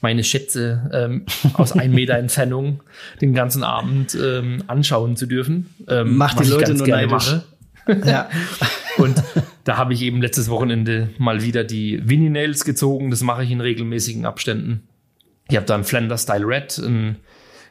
meine 0.00 0.24
Schätze 0.24 0.90
ähm, 0.92 1.26
aus 1.54 1.72
einem 1.72 1.94
Meter 1.94 2.14
Entfernung 2.14 2.82
den 3.20 3.32
ganzen 3.32 3.62
Abend 3.62 4.16
ähm, 4.20 4.64
anschauen 4.66 5.16
zu 5.16 5.26
dürfen. 5.26 5.74
Ähm, 5.88 6.16
Macht 6.16 6.40
die 6.40 6.48
Leute 6.48 6.74
nur 6.74 6.88
neidisch. 6.88 7.10
Mache. 7.12 7.44
Ja. 8.04 8.28
Und 8.98 9.22
da 9.64 9.76
habe 9.76 9.94
ich 9.94 10.02
eben 10.02 10.22
letztes 10.22 10.48
Wochenende 10.48 11.10
mal 11.18 11.42
wieder 11.42 11.64
die 11.64 12.00
Winnie 12.08 12.30
Nails 12.30 12.64
gezogen. 12.64 13.10
Das 13.10 13.22
mache 13.22 13.44
ich 13.44 13.50
in 13.50 13.60
regelmäßigen 13.60 14.26
Abständen. 14.26 14.86
Ich 15.48 15.56
habe 15.56 15.66
da 15.66 15.74
ein 15.74 15.84
Flanders 15.84 16.22
Style 16.22 16.46
Red, 16.46 16.78
ein, 16.78 17.16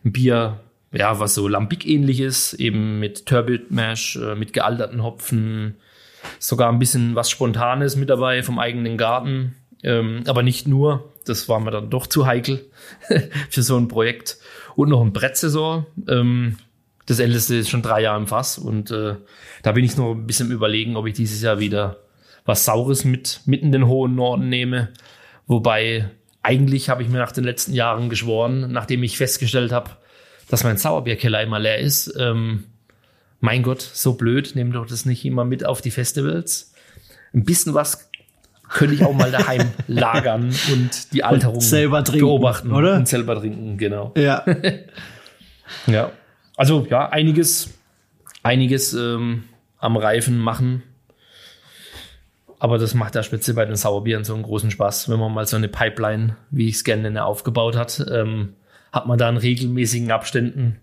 ein 0.04 0.12
Bier, 0.12 0.60
ja, 0.92 1.20
was 1.20 1.36
so 1.36 1.48
Lambic 1.48 1.86
ähnlich 1.86 2.22
ist, 2.22 2.54
eben 2.54 3.00
mit 3.00 3.26
Turbid 3.26 3.72
Mash, 3.72 4.16
äh, 4.16 4.36
mit 4.36 4.54
gealterten 4.54 5.04
Hopfen, 5.04 5.76
sogar 6.40 6.72
ein 6.72 6.80
bisschen 6.80 7.16
was 7.16 7.30
Spontanes 7.30 7.96
mit 7.96 8.10
dabei 8.10 8.44
vom 8.44 8.60
eigenen 8.60 8.98
Garten. 8.98 9.56
Ähm, 9.84 10.24
aber 10.26 10.42
nicht 10.42 10.68
nur, 10.68 11.12
das 11.26 11.50
war 11.50 11.60
mir 11.60 11.72
dann 11.72 11.90
doch 11.90 12.08
zu 12.08 12.26
heikel 12.26 12.66
für 13.50 13.62
so 13.62 13.78
ein 13.78 13.88
Projekt. 13.88 14.38
Und 14.76 14.90
noch 14.90 15.02
ein 15.02 15.14
Brettsaison. 15.14 15.86
Ähm, 16.08 16.58
das 17.06 17.20
älteste 17.20 17.56
ist 17.56 17.70
schon 17.70 17.82
drei 17.82 18.02
Jahre 18.02 18.20
im 18.20 18.28
Fass 18.28 18.58
und 18.58 18.92
äh, 18.92 19.16
da 19.64 19.72
bin 19.72 19.86
ich 19.86 19.98
noch 19.98 20.14
ein 20.14 20.26
bisschen 20.26 20.52
überlegen, 20.52 20.96
ob 20.96 21.06
ich 21.08 21.14
dieses 21.14 21.42
Jahr 21.42 21.60
wieder 21.60 21.98
was 22.46 22.66
Saures 22.66 23.06
mit 23.06 23.42
mitten 23.46 23.68
in 23.68 23.72
den 23.72 23.88
hohen 23.88 24.16
Norden 24.16 24.50
nehme. 24.50 24.90
Wobei 25.48 26.10
eigentlich 26.42 26.90
habe 26.90 27.04
ich 27.04 27.10
mir 27.10 27.18
nach 27.18 27.32
den 27.32 27.44
letzten 27.44 27.74
Jahren 27.74 28.10
geschworen, 28.10 28.72
nachdem 28.72 29.04
ich 29.04 29.18
festgestellt 29.18 29.72
habe, 29.72 29.92
dass 30.50 30.64
mein 30.64 30.78
Sauerbierkeller 30.78 31.42
immer 31.42 31.60
leer 31.60 31.80
ist. 31.80 32.14
Ähm, 32.20 32.66
mein 33.40 33.64
Gott, 33.64 33.82
so 33.82 34.14
blöd, 34.14 34.56
nehmt 34.56 34.76
doch 34.76 34.86
das 34.86 35.06
nicht 35.06 35.26
immer 35.26 35.44
mit 35.46 35.66
auf 35.66 35.82
die 35.82 35.92
Festivals. 35.92 36.74
Ein 37.34 37.44
bisschen 37.44 37.74
was 37.74 38.10
könnte 38.70 38.96
ich 38.96 39.04
auch 39.04 39.14
mal 39.14 39.32
daheim 39.32 39.72
lagern 39.88 40.56
und 40.72 41.14
die 41.14 41.24
Alterung 41.24 41.56
und 41.56 41.62
selber 41.62 42.04
trinken, 42.04 42.26
beobachten 42.26 42.72
oder? 42.72 42.96
Und 42.96 43.08
selber 43.08 43.40
trinken, 43.40 43.78
genau. 43.78 44.14
Ja. 44.16 44.44
ja. 45.88 46.12
Also 46.58 46.86
ja, 46.90 47.10
einiges, 47.10 47.74
einiges 48.44 48.94
ähm, 48.94 49.44
am 49.78 49.98
Reifen 49.98 50.38
machen. 50.40 50.84
Aber 52.60 52.78
das 52.78 52.94
macht 52.94 53.16
ja 53.16 53.24
speziell 53.24 53.56
bei 53.56 53.66
den 53.66 53.76
Sauerbieren 53.76 54.24
so 54.24 54.34
einen 54.34 54.44
großen 54.44 54.72
Spaß, 54.72 55.10
wenn 55.10 55.20
man 55.20 55.34
mal 55.34 55.46
so 55.46 55.58
eine 55.58 55.68
Pipeline, 55.68 56.38
wie 56.52 56.68
ich 56.70 56.76
es 56.76 56.84
gerne 56.84 57.04
nenne, 57.04 57.26
aufgebaut 57.26 57.76
hat. 57.76 58.04
Ähm, 58.12 58.54
hat 58.92 59.08
man 59.08 59.18
da 59.18 59.30
in 59.30 59.38
regelmäßigen 59.38 60.12
Abständen 60.12 60.78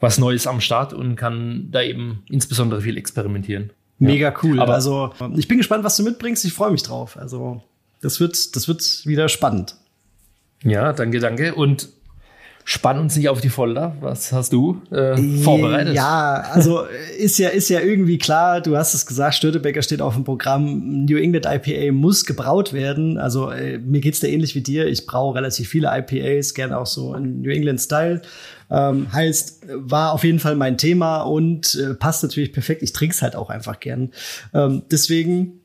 was 0.00 0.18
Neues 0.18 0.48
am 0.48 0.60
Start 0.60 0.92
und 0.92 1.14
kann 1.14 1.68
da 1.70 1.80
eben 1.80 2.24
insbesondere 2.28 2.82
viel 2.82 2.96
experimentieren. 2.96 3.70
Mega 4.00 4.34
cool. 4.42 4.58
Aber- 4.58 4.74
also 4.74 5.12
ich 5.36 5.46
bin 5.46 5.58
gespannt, 5.58 5.84
was 5.84 5.96
du 5.96 6.02
mitbringst. 6.02 6.44
Ich 6.44 6.52
freue 6.52 6.72
mich 6.72 6.82
drauf. 6.82 7.16
Also 7.16 7.62
das 8.00 8.18
wird, 8.18 8.56
das 8.56 8.66
wird 8.66 8.82
wieder 9.06 9.28
spannend. 9.28 9.76
Ja, 10.64 10.92
danke, 10.92 11.20
danke. 11.20 11.54
Und 11.54 11.88
spann 12.64 12.98
uns 12.98 13.16
nicht 13.16 13.28
auf 13.28 13.40
die 13.40 13.48
Folter. 13.48 13.96
Was 14.00 14.32
hast 14.32 14.52
du 14.52 14.80
äh, 14.90 15.16
vorbereitet? 15.16 15.94
Ja, 15.94 16.44
also 16.52 16.84
äh, 16.84 17.16
ist 17.18 17.38
ja, 17.38 17.48
ist 17.48 17.68
ja 17.68 17.80
irgendwie 17.80 18.18
klar, 18.18 18.60
du 18.60 18.76
hast 18.76 18.94
es 18.94 19.06
gesagt, 19.06 19.34
Störtebecker 19.34 19.82
steht 19.82 20.00
auf 20.00 20.14
dem 20.14 20.24
Programm, 20.24 21.04
New 21.04 21.16
England 21.16 21.46
IPA 21.46 21.92
muss 21.92 22.24
gebraut 22.24 22.72
werden. 22.72 23.18
Also 23.18 23.50
äh, 23.50 23.78
mir 23.78 24.00
geht's 24.00 24.20
da 24.20 24.26
ähnlich 24.26 24.54
wie 24.54 24.62
dir. 24.62 24.86
Ich 24.86 25.06
braue 25.06 25.34
relativ 25.34 25.68
viele 25.68 25.90
IPAs, 25.92 26.54
gerne 26.54 26.78
auch 26.78 26.86
so 26.86 27.14
in 27.14 27.42
New 27.42 27.50
England 27.50 27.80
Style. 27.80 28.22
Ähm, 28.70 29.12
heißt, 29.12 29.66
war 29.74 30.12
auf 30.12 30.24
jeden 30.24 30.38
Fall 30.38 30.56
mein 30.56 30.78
Thema 30.78 31.22
und 31.22 31.74
äh, 31.74 31.94
passt 31.94 32.22
natürlich 32.22 32.52
perfekt. 32.52 32.82
Ich 32.82 32.92
trink's 32.92 33.20
halt 33.20 33.36
auch 33.36 33.50
einfach 33.50 33.80
gern. 33.80 34.12
Ähm, 34.54 34.82
deswegen 34.90 35.61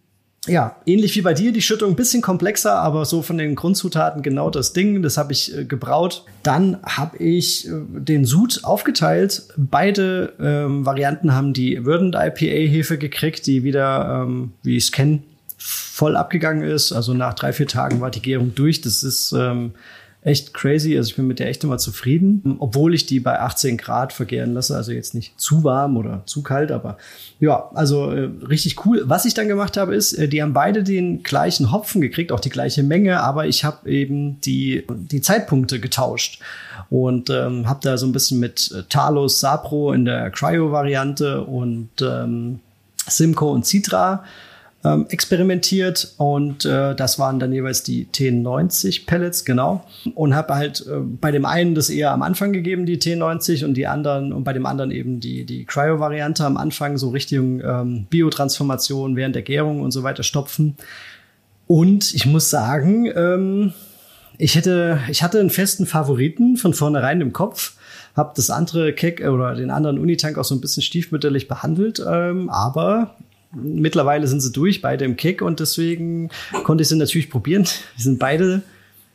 ja, 0.48 0.77
ähnlich 0.86 1.16
wie 1.16 1.22
bei 1.22 1.34
dir, 1.34 1.51
die 1.51 1.62
Schüttung 1.62 1.92
ein 1.92 1.96
bisschen 1.96 2.22
komplexer, 2.22 2.75
aber 2.75 3.06
so 3.06 3.22
von 3.22 3.38
den 3.38 3.56
Grundzutaten 3.56 4.22
genau 4.22 4.50
das 4.50 4.74
Ding. 4.74 5.01
Das 5.01 5.18
habe 5.18 5.34
ich 5.34 5.56
äh, 5.56 5.66
gebraut. 5.66 6.24
Dann 6.44 6.77
habe 6.84 7.18
ich 7.18 7.68
äh, 7.68 7.72
den 7.88 8.25
Sud 8.25 8.62
aufgeteilt. 8.63 9.44
Beide 9.58 10.34
ähm, 10.39 10.86
Varianten 10.86 11.34
haben 11.34 11.54
die 11.54 11.82
Verdant 11.84 12.16
IPA-Hefe 12.16 12.98
gekriegt, 12.98 13.46
die 13.46 13.63
wieder, 13.63 14.24
ähm, 14.24 14.54
wie 14.63 14.77
ich 14.77 14.86
es 14.86 14.92
kenne, 14.92 15.22
voll 15.58 16.16
abgegangen 16.16 16.63
ist. 16.63 16.92
Also 16.92 17.13
nach 17.13 17.34
drei, 17.34 17.51
vier 17.54 17.68
Tagen 17.68 18.00
war 18.00 18.12
die 18.12 18.22
Gärung 18.22 18.56
durch. 18.56 18.82
Das 18.82 19.04
ist 19.04 19.34
ähm, 19.34 19.72
echt 20.27 20.53
crazy. 20.53 20.98
Also 20.98 21.12
ich 21.12 21.15
bin 21.15 21.25
mit 21.25 21.39
der 21.39 21.48
echt 21.48 21.63
immer 21.63 21.77
zufrieden, 21.77 22.57
obwohl 22.60 22.93
ich 22.93 23.05
die 23.05 23.22
bei 23.22 23.39
18 23.39 23.77
Grad 23.77 24.12
vergären 24.12 24.53
lasse. 24.53 24.75
Also 24.75 24.91
jetzt 24.91 25.15
nicht 25.15 25.39
zu 25.39 25.63
warm 25.63 25.96
oder 25.96 26.24
zu 26.25 26.43
kalt, 26.43 26.72
aber 26.72 26.98
ja, 27.39 27.69
also 27.74 28.12
äh, 28.12 28.29
richtig 28.46 28.86
cool. 28.86 29.03
Was 29.05 29.24
ich 29.24 29.34
dann 29.34 29.48
gemacht 29.48 29.77
habe, 29.77 29.96
ist, 29.96 30.13
äh, 30.13 30.27
die 30.27 30.41
haben 30.41 30.51
beide 30.51 30.84
den 30.84 31.24
gleichen 31.24 31.72
Hopfen 31.72 32.01
gekriegt, 32.01 32.34
auch 32.34 32.41
die 32.41 32.50
gleiche 32.50 32.84
Menge, 32.84 33.22
aber 33.22 33.48
ich 33.48 33.63
habe 33.63 33.89
eben 33.89 34.41
die, 34.41 34.86
die 34.89 35.22
Zeitpunkte 35.22 35.79
getauscht 35.79 36.41
und 36.89 37.29
ähm, 37.29 37.69
habe 37.69 37.79
da 37.81 37.98
so 37.98 38.05
ein 38.05 38.12
bisschen 38.12 38.41
mit 38.41 38.72
äh, 38.75 38.84
Talos 38.89 39.39
Sapro 39.39 39.93
in 39.93 40.03
der 40.03 40.29
Cryo-Variante 40.31 41.43
und 41.43 41.89
ähm, 42.01 42.60
Simcoe 43.07 43.51
und 43.51 43.65
Citra 43.65 44.25
ähm, 44.88 45.06
experimentiert 45.10 46.13
und 46.17 46.65
äh, 46.65 46.96
das 46.96 47.20
waren 47.20 47.39
dann 47.39 47.51
jeweils 47.51 47.84
die 47.84 48.06
T90 48.06 49.06
Pellets, 49.06 49.44
genau. 49.44 49.86
Und 50.15 50.36
habe 50.36 50.56
halt 50.56 50.86
äh, 50.88 51.00
bei 51.00 51.32
dem 51.32 51.46
einen 51.46 51.75
das 51.75 51.89
eher 51.89 52.12
am 52.12 52.22
Anfang 52.22 52.53
gegeben, 52.53 52.86
die 52.86 52.98
T90 52.98 53.65
und 53.65 53.74
die 53.74 53.88
anderen 53.88 54.32
und 54.32 54.44
bei 54.44 54.53
dem 54.53 54.65
anderen 54.65 54.91
eben 54.91 55.20
die, 55.20 55.46
die 55.46 55.65
Cryo-Variante 55.65 56.46
am 56.46 56.58
Anfang, 56.58 56.98
so 56.98 57.10
Richtung 57.10 57.62
ähm, 57.62 58.08
Biotransformation 58.10 59.15
während 59.15 59.36
der 59.36 59.41
Gärung 59.41 59.82
und 59.82 59.91
so 59.91 60.03
weiter 60.03 60.24
stopfen. 60.24 60.77
Und 61.67 62.13
ich 62.13 62.25
muss 62.25 62.50
sagen, 62.50 63.12
ähm, 63.13 63.74
ich 64.38 64.56
hätte, 64.56 65.00
ich 65.09 65.24
hatte 65.24 65.40
einen 65.40 65.50
festen 65.50 65.85
Favoriten 65.85 66.55
von 66.55 66.74
vornherein 66.74 67.20
im 67.20 67.33
Kopf, 67.33 67.74
habe 68.16 68.33
das 68.35 68.50
andere 68.50 68.94
Keck 68.94 69.22
oder 69.27 69.55
den 69.55 69.70
anderen 69.70 70.00
Unitank 70.00 70.38
auch 70.38 70.46
so 70.46 70.55
ein 70.55 70.61
bisschen 70.61 70.83
stiefmütterlich 70.83 71.48
behandelt, 71.48 72.01
ähm, 72.07 72.50
aber 72.50 73.16
mittlerweile 73.53 74.27
sind 74.27 74.42
sie 74.42 74.51
durch, 74.51 74.81
beide 74.81 75.05
im 75.05 75.16
Kick 75.16 75.42
und 75.42 75.60
deswegen 75.60 76.29
konnte 76.64 76.81
ich 76.81 76.88
sie 76.88 76.96
natürlich 76.96 77.29
probieren. 77.29 77.66
Die 77.98 78.01
sind 78.01 78.20
beide, 78.20 78.62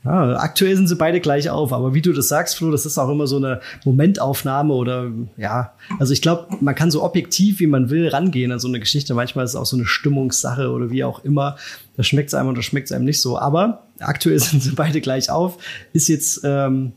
ja, 0.04 0.36
aktuell 0.36 0.76
sind 0.76 0.88
sie 0.88 0.96
beide 0.96 1.20
gleich 1.20 1.50
auf, 1.50 1.72
aber 1.72 1.94
wie 1.94 2.02
du 2.02 2.12
das 2.12 2.28
sagst, 2.28 2.56
Flo, 2.56 2.70
das 2.70 2.86
ist 2.86 2.98
auch 2.98 3.08
immer 3.08 3.26
so 3.26 3.36
eine 3.36 3.60
Momentaufnahme 3.84 4.74
oder 4.74 5.10
ja, 5.36 5.74
also 5.98 6.12
ich 6.12 6.22
glaube, 6.22 6.56
man 6.60 6.74
kann 6.74 6.90
so 6.90 7.02
objektiv, 7.04 7.60
wie 7.60 7.66
man 7.66 7.90
will, 7.90 8.08
rangehen 8.08 8.52
an 8.52 8.58
so 8.58 8.68
eine 8.68 8.80
Geschichte. 8.80 9.14
Manchmal 9.14 9.44
ist 9.44 9.52
es 9.52 9.56
auch 9.56 9.66
so 9.66 9.76
eine 9.76 9.86
Stimmungssache 9.86 10.70
oder 10.70 10.90
wie 10.90 11.04
auch 11.04 11.24
immer. 11.24 11.56
Da 11.96 12.02
schmeckt 12.02 12.28
es 12.28 12.34
einem 12.34 12.48
oder 12.48 12.62
schmeckt 12.62 12.86
es 12.86 12.92
einem 12.92 13.04
nicht 13.04 13.20
so. 13.20 13.38
Aber 13.38 13.82
aktuell 14.00 14.38
sind 14.40 14.62
sie 14.62 14.72
beide 14.72 15.00
gleich 15.00 15.30
auf. 15.30 15.58
Ist 15.92 16.08
jetzt, 16.08 16.40
ähm, 16.44 16.92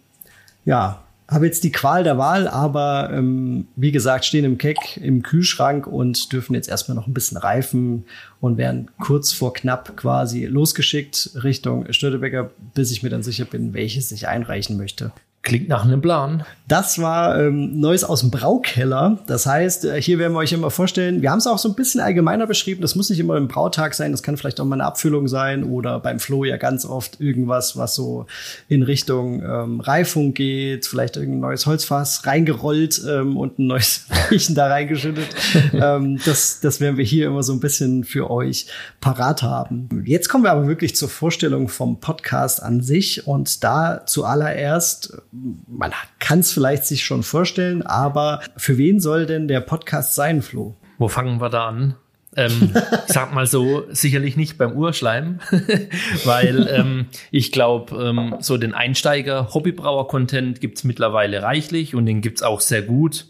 ja, 0.64 1.05
habe 1.28 1.46
jetzt 1.46 1.64
die 1.64 1.72
Qual 1.72 2.04
der 2.04 2.18
Wahl, 2.18 2.48
aber 2.48 3.10
ähm, 3.12 3.68
wie 3.76 3.92
gesagt, 3.92 4.26
stehen 4.26 4.46
im 4.46 4.58
Keck 4.58 4.98
im 4.98 5.24
Kühlschrank 5.24 5.88
und 5.88 6.32
dürfen 6.32 6.54
jetzt 6.54 6.70
erstmal 6.70 6.96
noch 6.96 7.08
ein 7.08 7.14
bisschen 7.14 7.38
reifen 7.38 8.06
und 8.40 8.58
werden 8.58 8.92
kurz 9.00 9.32
vor 9.32 9.54
knapp 9.54 9.98
quasi 9.98 10.46
losgeschickt 10.46 11.32
Richtung 11.44 11.92
Störtebecker, 11.92 12.52
bis 12.76 12.92
ich 12.92 13.02
mir 13.02 13.10
dann 13.10 13.24
sicher 13.24 13.46
bin, 13.46 13.74
welches 13.74 14.12
ich 14.12 14.28
einreichen 14.28 14.78
möchte. 14.78 15.12
Klingt 15.42 15.68
nach 15.68 15.86
einem 15.86 16.02
Plan. 16.02 16.44
Das 16.68 17.00
war 17.00 17.40
ähm, 17.40 17.80
Neues 17.80 18.04
aus 18.04 18.22
dem 18.22 18.32
Braukeller. 18.32 19.20
Das 19.28 19.46
heißt, 19.46 19.86
äh, 19.86 20.02
hier 20.02 20.18
werden 20.18 20.34
wir 20.34 20.40
euch 20.40 20.52
immer 20.52 20.72
vorstellen, 20.72 21.22
wir 21.22 21.30
haben 21.30 21.38
es 21.38 21.46
auch 21.46 21.60
so 21.60 21.70
ein 21.70 21.76
bisschen 21.76 22.02
allgemeiner 22.02 22.48
beschrieben. 22.48 22.82
Das 22.82 22.96
muss 22.96 23.12
nicht 23.12 23.20
immer 23.20 23.38
im 23.38 23.48
Brautag 23.48 23.94
sein, 23.94 24.12
das 24.12 24.24
kann 24.24 24.36
vielleicht 24.36 24.60
auch 24.60 24.66
mal 24.66 24.76
eine 24.76 24.86
Abfüllung 24.86 25.28
sein 25.28 25.64
oder 25.64 26.00
beim 26.00 26.20
Flo 26.20 26.44
ja 26.44 26.58
ganz 26.58 26.86
oft 26.86 27.22
irgendwas, 27.22 27.78
was 27.78 27.94
so 27.94 28.26
in 28.68 28.82
Richtung 28.82 29.44
ähm, 29.44 29.80
Reifung 29.80 30.34
geht, 30.34 30.88
vielleicht 30.88 31.18
irgendein 31.18 31.42
neues 31.42 31.68
Holzfass 31.68 32.26
reingerollt 32.26 33.00
ähm, 33.08 33.38
und 33.38 33.60
ein 33.60 33.68
neues 33.68 34.08
Weichen 34.32 34.56
da 34.56 34.66
reingeschüttet. 34.66 35.28
ähm, 35.74 36.20
das, 36.26 36.62
das 36.62 36.82
werden 36.82 36.98
wir 36.98 37.06
hier 37.06 37.28
immer 37.28 37.44
so 37.44 37.54
ein 37.54 37.60
bisschen 37.60 38.04
für 38.04 38.32
euch 38.32 38.66
parat 39.02 39.44
haben. 39.44 40.04
Jetzt 40.04 40.30
kommen 40.30 40.44
wir 40.44 40.52
aber 40.52 40.68
wirklich 40.68 40.96
zur 40.96 41.10
Vorstellung 41.10 41.68
vom 41.68 42.00
Podcast 42.00 42.64
an 42.64 42.82
sich 42.82 43.28
und 43.28 43.64
da 43.64 44.02
zuallererst 44.08 45.22
man 45.68 45.92
kann 46.20 46.40
es 46.40 46.55
vielleicht 46.56 46.86
sich 46.86 47.06
schon 47.06 47.24
vorstellen, 47.24 47.84
aber 47.84 48.42
für 48.58 48.78
wen 48.78 49.00
soll 49.00 49.26
denn 49.26 49.48
der 49.48 49.62
Podcast 49.62 50.16
sein, 50.16 50.42
Flo? 50.42 50.76
Wo 50.98 51.08
fangen 51.08 51.40
wir 51.40 51.50
da 51.50 51.68
an? 51.68 51.96
ähm, 52.36 52.74
ich 53.08 53.14
sag 53.14 53.34
mal 53.34 53.48
so, 53.48 53.86
sicherlich 53.90 54.38
nicht 54.38 54.58
beim 54.58 54.74
Urschleim, 54.74 55.40
weil 56.26 56.68
ähm, 56.68 57.08
ich 57.32 57.52
glaube, 57.52 57.96
ähm, 58.04 58.36
so 58.40 58.58
den 58.58 58.74
Einsteiger-Hobbybrauer-Content 58.74 60.62
gibt's 60.62 60.84
mittlerweile 60.84 61.42
reichlich 61.44 61.96
und 61.96 62.06
den 62.06 62.22
gibt's 62.22 62.44
auch 62.44 62.62
sehr 62.62 62.82
gut. 62.82 63.28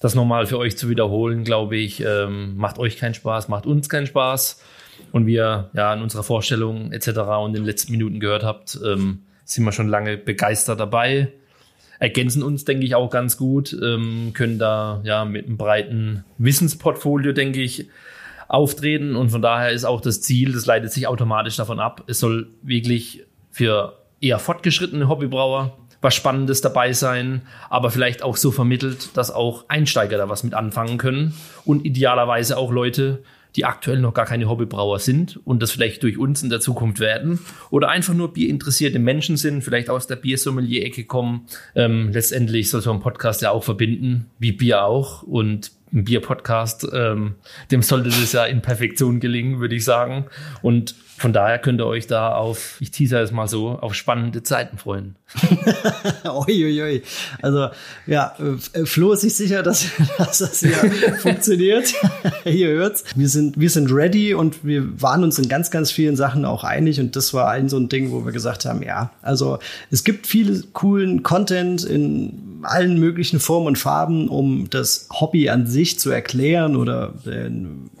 Das 0.00 0.14
nochmal 0.14 0.46
für 0.46 0.58
euch 0.58 0.76
zu 0.76 0.90
wiederholen, 0.90 1.44
glaube 1.44 1.76
ich, 1.76 2.04
ähm, 2.04 2.56
macht 2.56 2.78
euch 2.78 2.98
keinen 2.98 3.14
Spaß, 3.14 3.48
macht 3.48 3.66
uns 3.66 3.88
keinen 3.88 4.06
Spaß. 4.06 4.62
Und 5.10 5.26
wir 5.26 5.70
ja 5.72 5.92
in 5.92 6.02
unserer 6.02 6.22
Vorstellung 6.22 6.92
etc. 6.92 7.08
und 7.42 7.50
in 7.50 7.54
den 7.54 7.64
letzten 7.64 7.92
Minuten 7.92 8.20
gehört 8.20 8.44
habt, 8.44 8.78
ähm, 8.84 9.22
sind 9.44 9.64
wir 9.64 9.72
schon 9.72 9.88
lange 9.88 10.16
begeistert 10.16 10.78
dabei. 10.78 11.32
Ergänzen 11.98 12.42
uns, 12.42 12.64
denke 12.64 12.84
ich, 12.84 12.94
auch 12.94 13.10
ganz 13.10 13.36
gut, 13.36 13.76
ähm, 13.82 14.32
können 14.34 14.58
da 14.58 15.00
ja 15.04 15.24
mit 15.24 15.46
einem 15.46 15.56
breiten 15.56 16.24
Wissensportfolio, 16.38 17.32
denke 17.32 17.60
ich, 17.62 17.88
auftreten. 18.48 19.16
Und 19.16 19.30
von 19.30 19.42
daher 19.42 19.70
ist 19.70 19.84
auch 19.84 20.00
das 20.00 20.20
Ziel, 20.20 20.52
das 20.52 20.66
leitet 20.66 20.92
sich 20.92 21.06
automatisch 21.06 21.56
davon 21.56 21.80
ab, 21.80 22.04
es 22.06 22.18
soll 22.18 22.48
wirklich 22.62 23.24
für 23.50 23.98
eher 24.20 24.38
fortgeschrittene 24.38 25.08
Hobbybrauer 25.08 25.76
was 26.04 26.14
Spannendes 26.14 26.60
dabei 26.60 26.92
sein, 26.92 27.42
aber 27.70 27.90
vielleicht 27.90 28.22
auch 28.22 28.36
so 28.36 28.52
vermittelt, 28.52 29.16
dass 29.16 29.30
auch 29.30 29.64
Einsteiger 29.68 30.18
da 30.18 30.28
was 30.28 30.44
mit 30.44 30.52
anfangen 30.52 30.98
können 30.98 31.34
und 31.64 31.86
idealerweise 31.86 32.58
auch 32.58 32.70
Leute, 32.70 33.22
die 33.56 33.64
aktuell 33.64 34.00
noch 34.00 34.14
gar 34.14 34.26
keine 34.26 34.48
Hobbybrauer 34.48 34.98
sind 34.98 35.40
und 35.44 35.62
das 35.62 35.70
vielleicht 35.70 36.02
durch 36.02 36.18
uns 36.18 36.42
in 36.42 36.50
der 36.50 36.60
Zukunft 36.60 37.00
werden 37.00 37.38
oder 37.70 37.88
einfach 37.88 38.14
nur 38.14 38.32
bierinteressierte 38.32 38.98
Menschen 38.98 39.36
sind, 39.36 39.62
vielleicht 39.62 39.90
aus 39.90 40.06
der 40.06 40.16
Biersommelier-Ecke 40.16 41.04
kommen. 41.04 41.46
Ähm, 41.74 42.10
letztendlich 42.12 42.70
soll 42.70 42.80
so 42.80 42.92
ein 42.92 43.00
Podcast 43.00 43.42
ja 43.42 43.50
auch 43.50 43.64
verbinden, 43.64 44.26
wie 44.38 44.52
Bier 44.52 44.84
auch 44.84 45.22
und 45.22 45.70
ein 45.94 46.04
Bier-Podcast, 46.04 46.86
ähm, 46.92 47.36
dem 47.70 47.82
sollte 47.82 48.10
das 48.10 48.32
ja 48.32 48.44
in 48.44 48.62
Perfektion 48.62 49.20
gelingen, 49.20 49.60
würde 49.60 49.76
ich 49.76 49.84
sagen. 49.84 50.26
Und 50.60 50.94
von 51.16 51.32
daher 51.32 51.60
könnt 51.60 51.80
ihr 51.80 51.86
euch 51.86 52.08
da 52.08 52.34
auf, 52.34 52.76
ich 52.80 52.90
teaser 52.90 53.22
es 53.22 53.30
mal 53.30 53.46
so, 53.46 53.78
auf 53.78 53.94
spannende 53.94 54.42
Zeiten 54.42 54.78
freuen. 54.78 55.14
Uiuiui. 56.24 57.02
Also 57.40 57.68
ja, 58.06 58.34
äh, 58.72 58.84
Flo 58.84 59.12
ist 59.12 59.20
sich 59.20 59.34
sicher, 59.34 59.62
dass, 59.62 59.86
dass 60.18 60.38
das 60.38 60.60
hier 60.60 60.74
funktioniert. 61.18 61.94
Ihr 62.44 62.68
hört's. 62.68 63.04
Wir 63.14 63.28
sind, 63.28 63.60
wir 63.60 63.70
sind 63.70 63.92
ready 63.92 64.34
und 64.34 64.64
wir 64.64 65.00
waren 65.00 65.22
uns 65.22 65.38
in 65.38 65.48
ganz, 65.48 65.70
ganz 65.70 65.92
vielen 65.92 66.16
Sachen 66.16 66.44
auch 66.44 66.64
einig 66.64 66.98
und 66.98 67.14
das 67.14 67.32
war 67.32 67.48
ein 67.48 67.68
so 67.68 67.76
ein 67.76 67.88
Ding, 67.88 68.10
wo 68.10 68.24
wir 68.24 68.32
gesagt 68.32 68.64
haben, 68.64 68.82
ja, 68.82 69.12
also 69.22 69.60
es 69.92 70.02
gibt 70.02 70.26
viel 70.26 70.64
coolen 70.72 71.22
Content 71.22 71.84
in 71.84 72.53
allen 72.64 72.98
möglichen 72.98 73.40
Formen 73.40 73.66
und 73.68 73.78
Farben, 73.78 74.28
um 74.28 74.68
das 74.70 75.08
Hobby 75.12 75.48
an 75.48 75.66
sich 75.66 75.98
zu 75.98 76.10
erklären 76.10 76.76
oder 76.76 77.14
äh, 77.26 77.50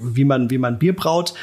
wie 0.00 0.24
man, 0.24 0.50
wie 0.50 0.58
man 0.58 0.78
Bier 0.78 0.94
braut 0.94 1.34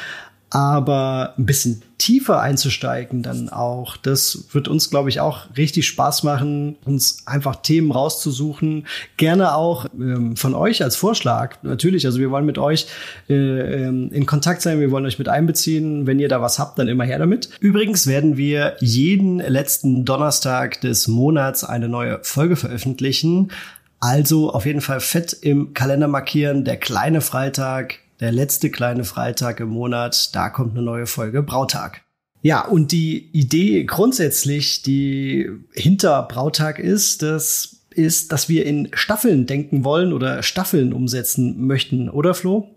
aber 0.52 1.32
ein 1.38 1.46
bisschen 1.46 1.82
tiefer 1.96 2.40
einzusteigen 2.40 3.22
dann 3.22 3.48
auch. 3.48 3.96
Das 3.96 4.48
wird 4.52 4.68
uns, 4.68 4.90
glaube 4.90 5.08
ich, 5.08 5.18
auch 5.18 5.46
richtig 5.56 5.86
Spaß 5.86 6.24
machen, 6.24 6.76
uns 6.84 7.22
einfach 7.26 7.56
Themen 7.56 7.90
rauszusuchen. 7.90 8.86
Gerne 9.16 9.54
auch 9.54 9.86
ähm, 9.94 10.36
von 10.36 10.54
euch 10.54 10.82
als 10.82 10.96
Vorschlag. 10.96 11.56
Natürlich, 11.62 12.04
also 12.04 12.18
wir 12.18 12.30
wollen 12.30 12.44
mit 12.44 12.58
euch 12.58 12.86
äh, 13.30 13.34
ähm, 13.34 14.10
in 14.12 14.26
Kontakt 14.26 14.60
sein, 14.60 14.78
wir 14.78 14.90
wollen 14.90 15.06
euch 15.06 15.18
mit 15.18 15.30
einbeziehen. 15.30 16.06
Wenn 16.06 16.18
ihr 16.18 16.28
da 16.28 16.42
was 16.42 16.58
habt, 16.58 16.78
dann 16.78 16.88
immer 16.88 17.04
her 17.04 17.18
damit. 17.18 17.48
Übrigens 17.60 18.06
werden 18.06 18.36
wir 18.36 18.76
jeden 18.80 19.38
letzten 19.38 20.04
Donnerstag 20.04 20.82
des 20.82 21.08
Monats 21.08 21.64
eine 21.64 21.88
neue 21.88 22.18
Folge 22.24 22.56
veröffentlichen. 22.56 23.52
Also 24.00 24.52
auf 24.52 24.66
jeden 24.66 24.82
Fall 24.82 25.00
fett 25.00 25.32
im 25.32 25.72
Kalender 25.72 26.08
markieren. 26.08 26.64
Der 26.66 26.76
kleine 26.76 27.22
Freitag 27.22 28.00
der 28.22 28.30
letzte 28.30 28.70
kleine 28.70 29.02
Freitag 29.02 29.58
im 29.58 29.70
Monat, 29.70 30.34
da 30.34 30.48
kommt 30.48 30.72
eine 30.72 30.82
neue 30.82 31.06
Folge 31.06 31.42
Brautag. 31.42 32.02
Ja, 32.40 32.64
und 32.64 32.92
die 32.92 33.30
Idee 33.32 33.84
grundsätzlich, 33.84 34.82
die 34.82 35.50
hinter 35.72 36.22
Brautag 36.22 36.78
ist, 36.78 37.22
das 37.22 37.80
ist, 37.90 38.30
dass 38.30 38.48
wir 38.48 38.64
in 38.64 38.90
Staffeln 38.94 39.46
denken 39.46 39.84
wollen 39.84 40.12
oder 40.12 40.42
Staffeln 40.44 40.92
umsetzen 40.92 41.66
möchten, 41.66 42.08
oder 42.08 42.32
Flo? 42.34 42.72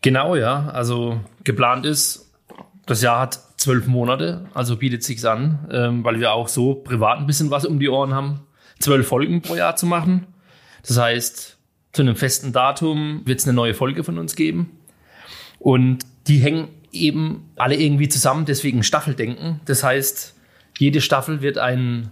Genau, 0.00 0.34
ja. 0.34 0.70
Also 0.70 1.20
geplant 1.44 1.84
ist, 1.84 2.32
das 2.86 3.02
Jahr 3.02 3.20
hat 3.20 3.40
zwölf 3.58 3.86
Monate, 3.86 4.46
also 4.54 4.76
bietet 4.76 5.04
sich's 5.04 5.26
an, 5.26 5.68
ähm, 5.70 6.02
weil 6.02 6.18
wir 6.18 6.32
auch 6.32 6.48
so 6.48 6.74
privat 6.74 7.18
ein 7.18 7.26
bisschen 7.26 7.50
was 7.50 7.66
um 7.66 7.78
die 7.78 7.90
Ohren 7.90 8.14
haben, 8.14 8.40
zwölf 8.78 9.06
Folgen 9.06 9.42
pro 9.42 9.54
Jahr 9.54 9.76
zu 9.76 9.84
machen. 9.84 10.26
Das 10.86 10.98
heißt, 10.98 11.59
zu 11.92 12.02
einem 12.02 12.16
festen 12.16 12.52
Datum 12.52 13.22
wird 13.24 13.40
es 13.40 13.46
eine 13.46 13.54
neue 13.54 13.74
Folge 13.74 14.04
von 14.04 14.18
uns 14.18 14.36
geben. 14.36 14.70
Und 15.58 16.04
die 16.26 16.38
hängen 16.38 16.68
eben 16.92 17.50
alle 17.56 17.76
irgendwie 17.76 18.08
zusammen, 18.08 18.44
deswegen 18.44 18.82
Staffeldenken. 18.82 19.60
Das 19.64 19.82
heißt, 19.82 20.34
jede 20.78 21.00
Staffel 21.00 21.42
wird 21.42 21.58
einen 21.58 22.10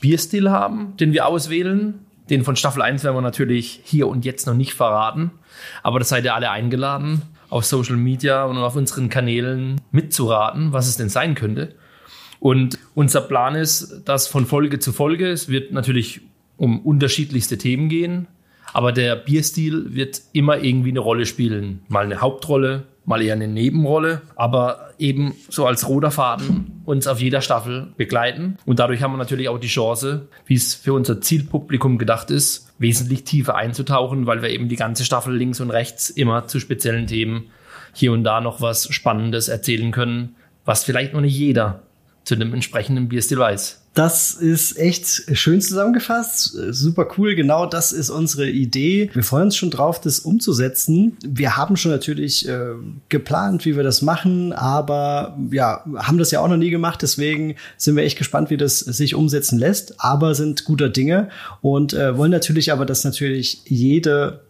Bierstil 0.00 0.50
haben, 0.50 0.96
den 0.96 1.12
wir 1.12 1.26
auswählen. 1.26 2.00
Den 2.30 2.44
von 2.44 2.56
Staffel 2.56 2.82
1 2.82 3.04
werden 3.04 3.16
wir 3.16 3.22
natürlich 3.22 3.80
hier 3.84 4.08
und 4.08 4.24
jetzt 4.24 4.46
noch 4.46 4.54
nicht 4.54 4.74
verraten. 4.74 5.30
Aber 5.82 5.98
das 5.98 6.08
seid 6.08 6.24
ihr 6.24 6.34
alle 6.34 6.50
eingeladen, 6.50 7.22
auf 7.48 7.64
Social 7.64 7.96
Media 7.96 8.44
und 8.44 8.56
auf 8.58 8.76
unseren 8.76 9.08
Kanälen 9.08 9.80
mitzuraten, 9.90 10.72
was 10.72 10.88
es 10.88 10.96
denn 10.96 11.08
sein 11.08 11.34
könnte. 11.34 11.74
Und 12.40 12.78
unser 12.94 13.20
Plan 13.20 13.54
ist, 13.54 14.02
dass 14.04 14.26
von 14.26 14.46
Folge 14.46 14.78
zu 14.78 14.92
Folge, 14.92 15.30
es 15.30 15.48
wird 15.48 15.72
natürlich 15.72 16.22
um 16.56 16.80
unterschiedlichste 16.80 17.58
Themen 17.58 17.88
gehen, 17.88 18.26
aber 18.72 18.92
der 18.92 19.16
Bierstil 19.16 19.94
wird 19.94 20.20
immer 20.32 20.58
irgendwie 20.58 20.90
eine 20.90 21.00
Rolle 21.00 21.26
spielen. 21.26 21.82
Mal 21.88 22.04
eine 22.04 22.20
Hauptrolle, 22.20 22.84
mal 23.04 23.22
eher 23.22 23.34
eine 23.34 23.48
Nebenrolle, 23.48 24.22
aber 24.36 24.90
eben 24.98 25.34
so 25.48 25.66
als 25.66 25.88
roter 25.88 26.10
Faden 26.10 26.82
uns 26.84 27.06
auf 27.06 27.20
jeder 27.20 27.40
Staffel 27.40 27.92
begleiten. 27.96 28.56
Und 28.64 28.78
dadurch 28.78 29.02
haben 29.02 29.12
wir 29.12 29.18
natürlich 29.18 29.48
auch 29.48 29.58
die 29.58 29.68
Chance, 29.68 30.28
wie 30.46 30.54
es 30.54 30.74
für 30.74 30.92
unser 30.92 31.20
Zielpublikum 31.20 31.98
gedacht 31.98 32.30
ist, 32.30 32.72
wesentlich 32.78 33.24
tiefer 33.24 33.56
einzutauchen, 33.56 34.26
weil 34.26 34.42
wir 34.42 34.50
eben 34.50 34.68
die 34.68 34.76
ganze 34.76 35.04
Staffel 35.04 35.34
links 35.36 35.60
und 35.60 35.70
rechts 35.70 36.10
immer 36.10 36.46
zu 36.46 36.60
speziellen 36.60 37.06
Themen 37.06 37.50
hier 37.92 38.12
und 38.12 38.24
da 38.24 38.40
noch 38.40 38.60
was 38.60 38.92
Spannendes 38.92 39.48
erzählen 39.48 39.90
können, 39.90 40.36
was 40.64 40.84
vielleicht 40.84 41.12
noch 41.12 41.20
nicht 41.20 41.36
jeder 41.36 41.82
zu 42.24 42.34
einem 42.34 42.54
entsprechenden 42.54 43.08
Bierstil 43.08 43.38
weiß. 43.38 43.81
Das 43.94 44.32
ist 44.32 44.78
echt 44.78 45.36
schön 45.36 45.60
zusammengefasst. 45.60 46.56
Super 46.70 47.08
cool. 47.18 47.34
Genau 47.34 47.66
das 47.66 47.92
ist 47.92 48.08
unsere 48.08 48.48
Idee. 48.48 49.10
Wir 49.12 49.22
freuen 49.22 49.44
uns 49.44 49.56
schon 49.56 49.70
drauf, 49.70 50.00
das 50.00 50.20
umzusetzen. 50.20 51.18
Wir 51.26 51.58
haben 51.58 51.76
schon 51.76 51.90
natürlich 51.90 52.48
äh, 52.48 52.72
geplant, 53.10 53.66
wie 53.66 53.76
wir 53.76 53.82
das 53.82 54.00
machen, 54.00 54.54
aber 54.54 55.36
ja, 55.50 55.84
haben 55.96 56.16
das 56.16 56.30
ja 56.30 56.40
auch 56.40 56.48
noch 56.48 56.56
nie 56.56 56.70
gemacht. 56.70 57.02
Deswegen 57.02 57.56
sind 57.76 57.94
wir 57.96 58.04
echt 58.04 58.16
gespannt, 58.16 58.48
wie 58.48 58.56
das 58.56 58.78
sich 58.78 59.14
umsetzen 59.14 59.58
lässt, 59.58 59.94
aber 59.98 60.34
sind 60.34 60.64
guter 60.64 60.88
Dinge 60.88 61.28
und 61.60 61.92
äh, 61.92 62.16
wollen 62.16 62.30
natürlich 62.30 62.72
aber, 62.72 62.86
dass 62.86 63.04
natürlich 63.04 63.60
jede 63.66 64.40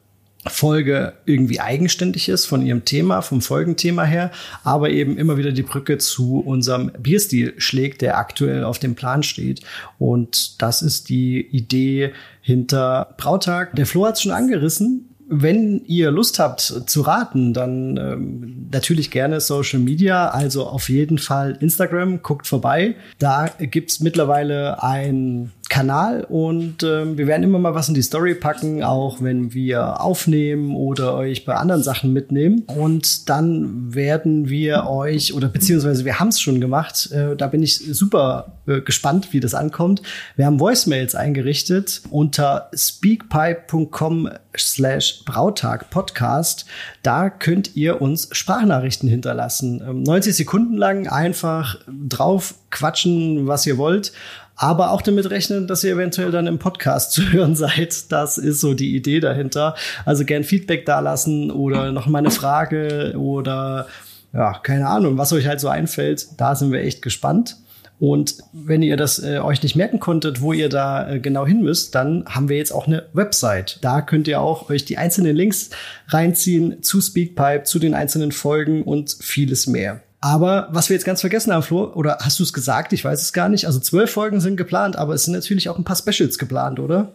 Folge 0.47 1.13
irgendwie 1.25 1.61
eigenständig 1.61 2.29
ist 2.29 2.47
von 2.47 2.67
ihrem 2.67 2.85
Thema, 2.85 3.23
vom 3.23 3.41
Folgenthema 3.41 4.03
her, 4.03 4.33
aber 4.65 4.91
eben 4.91 5.17
immer 5.17 5.37
wieder 5.37 5.53
die 5.53 5.63
Brücke 5.63 5.99
zu 5.99 6.41
unserem 6.41 6.91
Bierstil 6.99 7.55
schlägt, 7.59 8.03
der 8.03 8.19
aktuell 8.19 8.65
auf 8.65 8.81
dem 8.81 8.97
Plan 8.97 9.23
steht. 9.23 9.61
Und 9.99 10.61
das 10.61 10.83
ist 10.83 11.09
die 11.09 11.41
Idee 11.41 12.13
hinter 12.41 13.15
Brautag. 13.19 13.77
Der 13.77 13.87
Flo 13.87 14.05
hat 14.07 14.17
es 14.17 14.23
schon 14.23 14.33
angerissen 14.33 15.12
wenn 15.35 15.83
ihr 15.87 16.11
Lust 16.11 16.39
habt 16.39 16.61
zu 16.61 17.01
raten, 17.01 17.55
dann 17.55 17.97
ähm, 17.97 18.69
natürlich 18.71 19.11
gerne 19.11 19.41
Social 19.41 19.81
Media, 19.81 20.29
also 20.29 20.67
auf 20.67 20.91
jeden 20.91 21.17
Fall 21.17 21.57
Instagram, 21.59 22.23
guckt 22.23 22.47
vorbei. 22.47 22.97
Da 23.19 23.49
gibt's 23.59 24.01
mittlerweile 24.01 24.83
ein 24.83 25.51
Kanal 25.73 26.25
und 26.25 26.83
äh, 26.83 27.17
wir 27.17 27.27
werden 27.27 27.45
immer 27.45 27.59
mal 27.59 27.75
was 27.75 27.89
in 27.89 27.95
die 27.95 28.03
Story 28.03 28.35
packen, 28.35 28.83
auch 28.83 29.23
wenn 29.23 29.55
wir 29.55 30.03
aufnehmen 30.03 30.77
oder 30.77 31.15
euch 31.15 31.47
bei 31.47 31.55
anderen 31.55 31.83
Sachen 31.83 32.13
mitnehmen. 32.13 32.65
Und 32.67 33.31
dann 33.31 33.95
werden 33.95 34.51
wir 34.51 34.87
euch, 34.87 35.33
oder 35.33 35.49
beziehungsweise 35.49 36.05
wir 36.05 36.21
haben 36.21 36.29
es 36.29 36.43
schon 36.43 36.61
gemacht, 36.61 37.11
äh, 37.13 37.37
da 37.37 37.47
bin 37.47 37.63
ich 37.63 37.77
super 37.77 38.59
äh, 38.67 38.83
gespannt, 38.83 39.33
wie 39.33 39.41
das 39.41 39.55
ankommt. 39.55 40.03
Wir 40.37 40.45
haben 40.45 40.61
Voicemails 40.61 41.15
eingerichtet 41.15 42.03
unter 42.11 42.69
speakpipe.com 42.75 44.29
slash 44.55 45.22
Brautag 45.25 45.91
Podcast. 45.91 46.67
Da 47.03 47.31
könnt 47.31 47.77
ihr 47.77 48.01
uns 48.01 48.29
Sprachnachrichten 48.33 49.09
hinterlassen. 49.09 50.05
90 50.05 50.31
ähm, 50.31 50.35
Sekunden 50.35 50.77
lang 50.77 51.09
einfach 51.09 51.79
drauf 51.87 52.55
quatschen, 52.71 53.47
was 53.47 53.67
ihr 53.67 53.79
wollt 53.79 54.13
aber 54.55 54.93
auch 54.93 55.03
damit 55.03 55.29
rechnen, 55.31 55.67
dass 55.67 55.83
ihr 55.83 55.93
eventuell 55.93 56.31
dann 56.31 56.47
im 56.47 56.59
Podcast 56.59 57.13
zu 57.13 57.33
hören 57.33 57.57
seid. 57.57 58.13
Das 58.13 58.39
ist 58.39 58.61
so 58.61 58.75
die 58.75 58.95
Idee 58.95 59.19
dahinter. 59.19 59.75
Also 60.05 60.25
gern 60.25 60.45
Feedback 60.45 60.87
dalassen 60.87 61.51
oder 61.51 61.91
noch 61.91 62.07
mal 62.07 62.19
eine 62.19 62.31
Frage 62.31 63.15
oder 63.17 63.87
ja, 64.33 64.59
keine 64.63 64.89
Ahnung, 64.89 65.19
was 65.19 65.33
euch 65.33 65.47
halt 65.47 65.61
so 65.61 65.69
einfällt. 65.69 66.29
Da 66.41 66.55
sind 66.55 66.73
wir 66.73 66.81
echt 66.81 67.03
gespannt. 67.03 67.57
Und 68.03 68.39
wenn 68.53 68.83
ihr 68.83 68.97
das 68.97 69.23
äh, 69.23 69.39
euch 69.39 69.63
nicht 69.63 69.77
merken 69.77 70.01
konntet, 70.01 70.41
wo 70.41 70.53
ihr 70.53 70.69
da 70.69 71.09
äh, 71.09 71.21
genau 71.21 71.47
hin 71.47 71.63
müsst, 71.63 71.95
dann 71.95 72.25
haben 72.27 72.49
wir 72.49 72.57
jetzt 72.57 72.73
auch 72.73 72.89
eine 72.89 73.05
Website. 73.13 73.79
Da 73.81 74.01
könnt 74.01 74.27
ihr 74.27 74.41
auch 74.41 74.71
euch 74.71 74.85
die 74.85 74.99
einzelnen 74.99 75.37
Links 75.37 75.71
reinziehen 76.09 76.83
zu 76.83 77.01
Speakpipe, 77.01 77.63
zu 77.63 77.79
den 77.79 77.95
einzelnen 77.95 78.33
Folgen 78.33 78.83
und 78.83 79.17
vieles 79.21 79.69
mehr. 79.69 80.01
Aber 80.21 80.67
was 80.73 80.89
wir 80.89 80.97
jetzt 80.97 81.05
ganz 81.05 81.21
vergessen 81.21 81.53
haben, 81.53 81.63
Flo, 81.63 81.93
oder 81.95 82.19
hast 82.23 82.41
du 82.41 82.43
es 82.43 82.53
gesagt? 82.53 82.93
Ich 82.93 83.05
weiß 83.05 83.23
es 83.23 83.33
gar 83.33 83.49
nicht. 83.49 83.67
Also 83.67 83.79
zwölf 83.79 84.11
Folgen 84.11 84.41
sind 84.41 84.57
geplant, 84.57 84.97
aber 84.97 85.15
es 85.15 85.23
sind 85.23 85.35
natürlich 85.35 85.69
auch 85.69 85.79
ein 85.79 85.85
paar 85.85 85.95
Specials 85.95 86.39
geplant, 86.39 86.81
oder? 86.81 87.13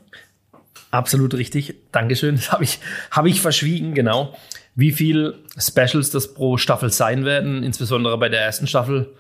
Absolut 0.92 1.34
richtig. 1.34 1.76
Dankeschön. 1.92 2.38
Das 2.38 2.54
habe 2.54 2.64
ich, 2.64 2.80
hab 3.12 3.26
ich 3.26 3.42
verschwiegen, 3.42 3.94
genau. 3.94 4.34
Wie 4.74 4.94
viel 4.94 5.34
Specials 5.58 6.12
das 6.12 6.34
pro 6.34 6.56
Staffel 6.56 6.94
sein 6.94 7.26
werden, 7.26 7.62
insbesondere 7.62 8.18
bei 8.18 8.30
der 8.30 8.40
ersten 8.40 8.68
Staffel, 8.68 9.14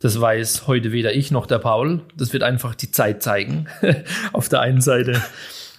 das 0.00 0.20
weiß 0.20 0.66
heute 0.66 0.92
weder 0.92 1.14
ich 1.14 1.30
noch 1.30 1.46
der 1.46 1.58
Paul. 1.58 2.02
Das 2.16 2.32
wird 2.32 2.42
einfach 2.42 2.74
die 2.74 2.90
Zeit 2.90 3.22
zeigen. 3.22 3.66
Auf 4.32 4.48
der 4.48 4.60
einen 4.60 4.80
Seite, 4.80 5.20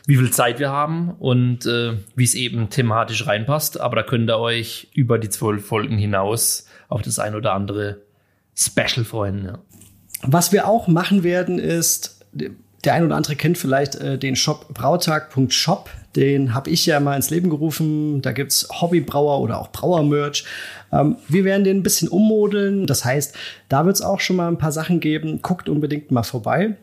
wie 0.06 0.18
viel 0.18 0.32
Zeit 0.32 0.60
wir 0.60 0.70
haben 0.70 1.12
und 1.20 1.66
äh, 1.66 1.94
wie 2.16 2.24
es 2.24 2.36
eben 2.36 2.70
thematisch 2.70 3.28
reinpasst. 3.28 3.80
Aber 3.80 3.96
da 3.96 4.04
könnt 4.04 4.30
ihr 4.30 4.40
euch 4.40 4.90
über 4.94 5.20
die 5.20 5.30
zwölf 5.30 5.66
Folgen 5.66 5.98
hinaus 5.98 6.66
auf 6.90 7.02
das 7.02 7.20
ein 7.20 7.36
oder 7.36 7.54
andere 7.54 8.02
Special 8.56 9.06
freuen. 9.06 9.46
Ja. 9.46 9.60
Was 10.24 10.52
wir 10.52 10.68
auch 10.68 10.88
machen 10.88 11.24
werden, 11.24 11.60
ist, 11.60 12.26
der 12.84 12.94
ein 12.94 13.06
oder 13.06 13.16
andere 13.16 13.36
kennt 13.36 13.58
vielleicht 13.58 13.96
äh, 13.96 14.18
den 14.18 14.36
Shop 14.36 14.74
brautag.shop. 14.74 15.90
Den 16.16 16.54
habe 16.54 16.70
ich 16.70 16.86
ja 16.86 17.00
mal 17.00 17.16
ins 17.16 17.30
Leben 17.30 17.50
gerufen. 17.50 18.22
Da 18.22 18.32
gibt's 18.32 18.68
Hobbybrauer 18.82 19.40
oder 19.40 19.60
auch 19.60 19.72
Brauermerch. 19.72 20.44
Ähm, 20.92 21.18
wir 21.28 21.44
werden 21.44 21.64
den 21.64 21.78
ein 21.78 21.84
bisschen 21.84 22.08
ummodeln. 22.08 22.86
Das 22.86 23.06
heißt, 23.06 23.36
da 23.68 23.86
wird's 23.86 24.02
auch 24.02 24.20
schon 24.20 24.36
mal 24.36 24.48
ein 24.48 24.58
paar 24.58 24.72
Sachen 24.72 25.00
geben. 25.00 25.42
Guckt 25.42 25.70
unbedingt 25.70 26.12
mal 26.12 26.24
vorbei, 26.24 26.76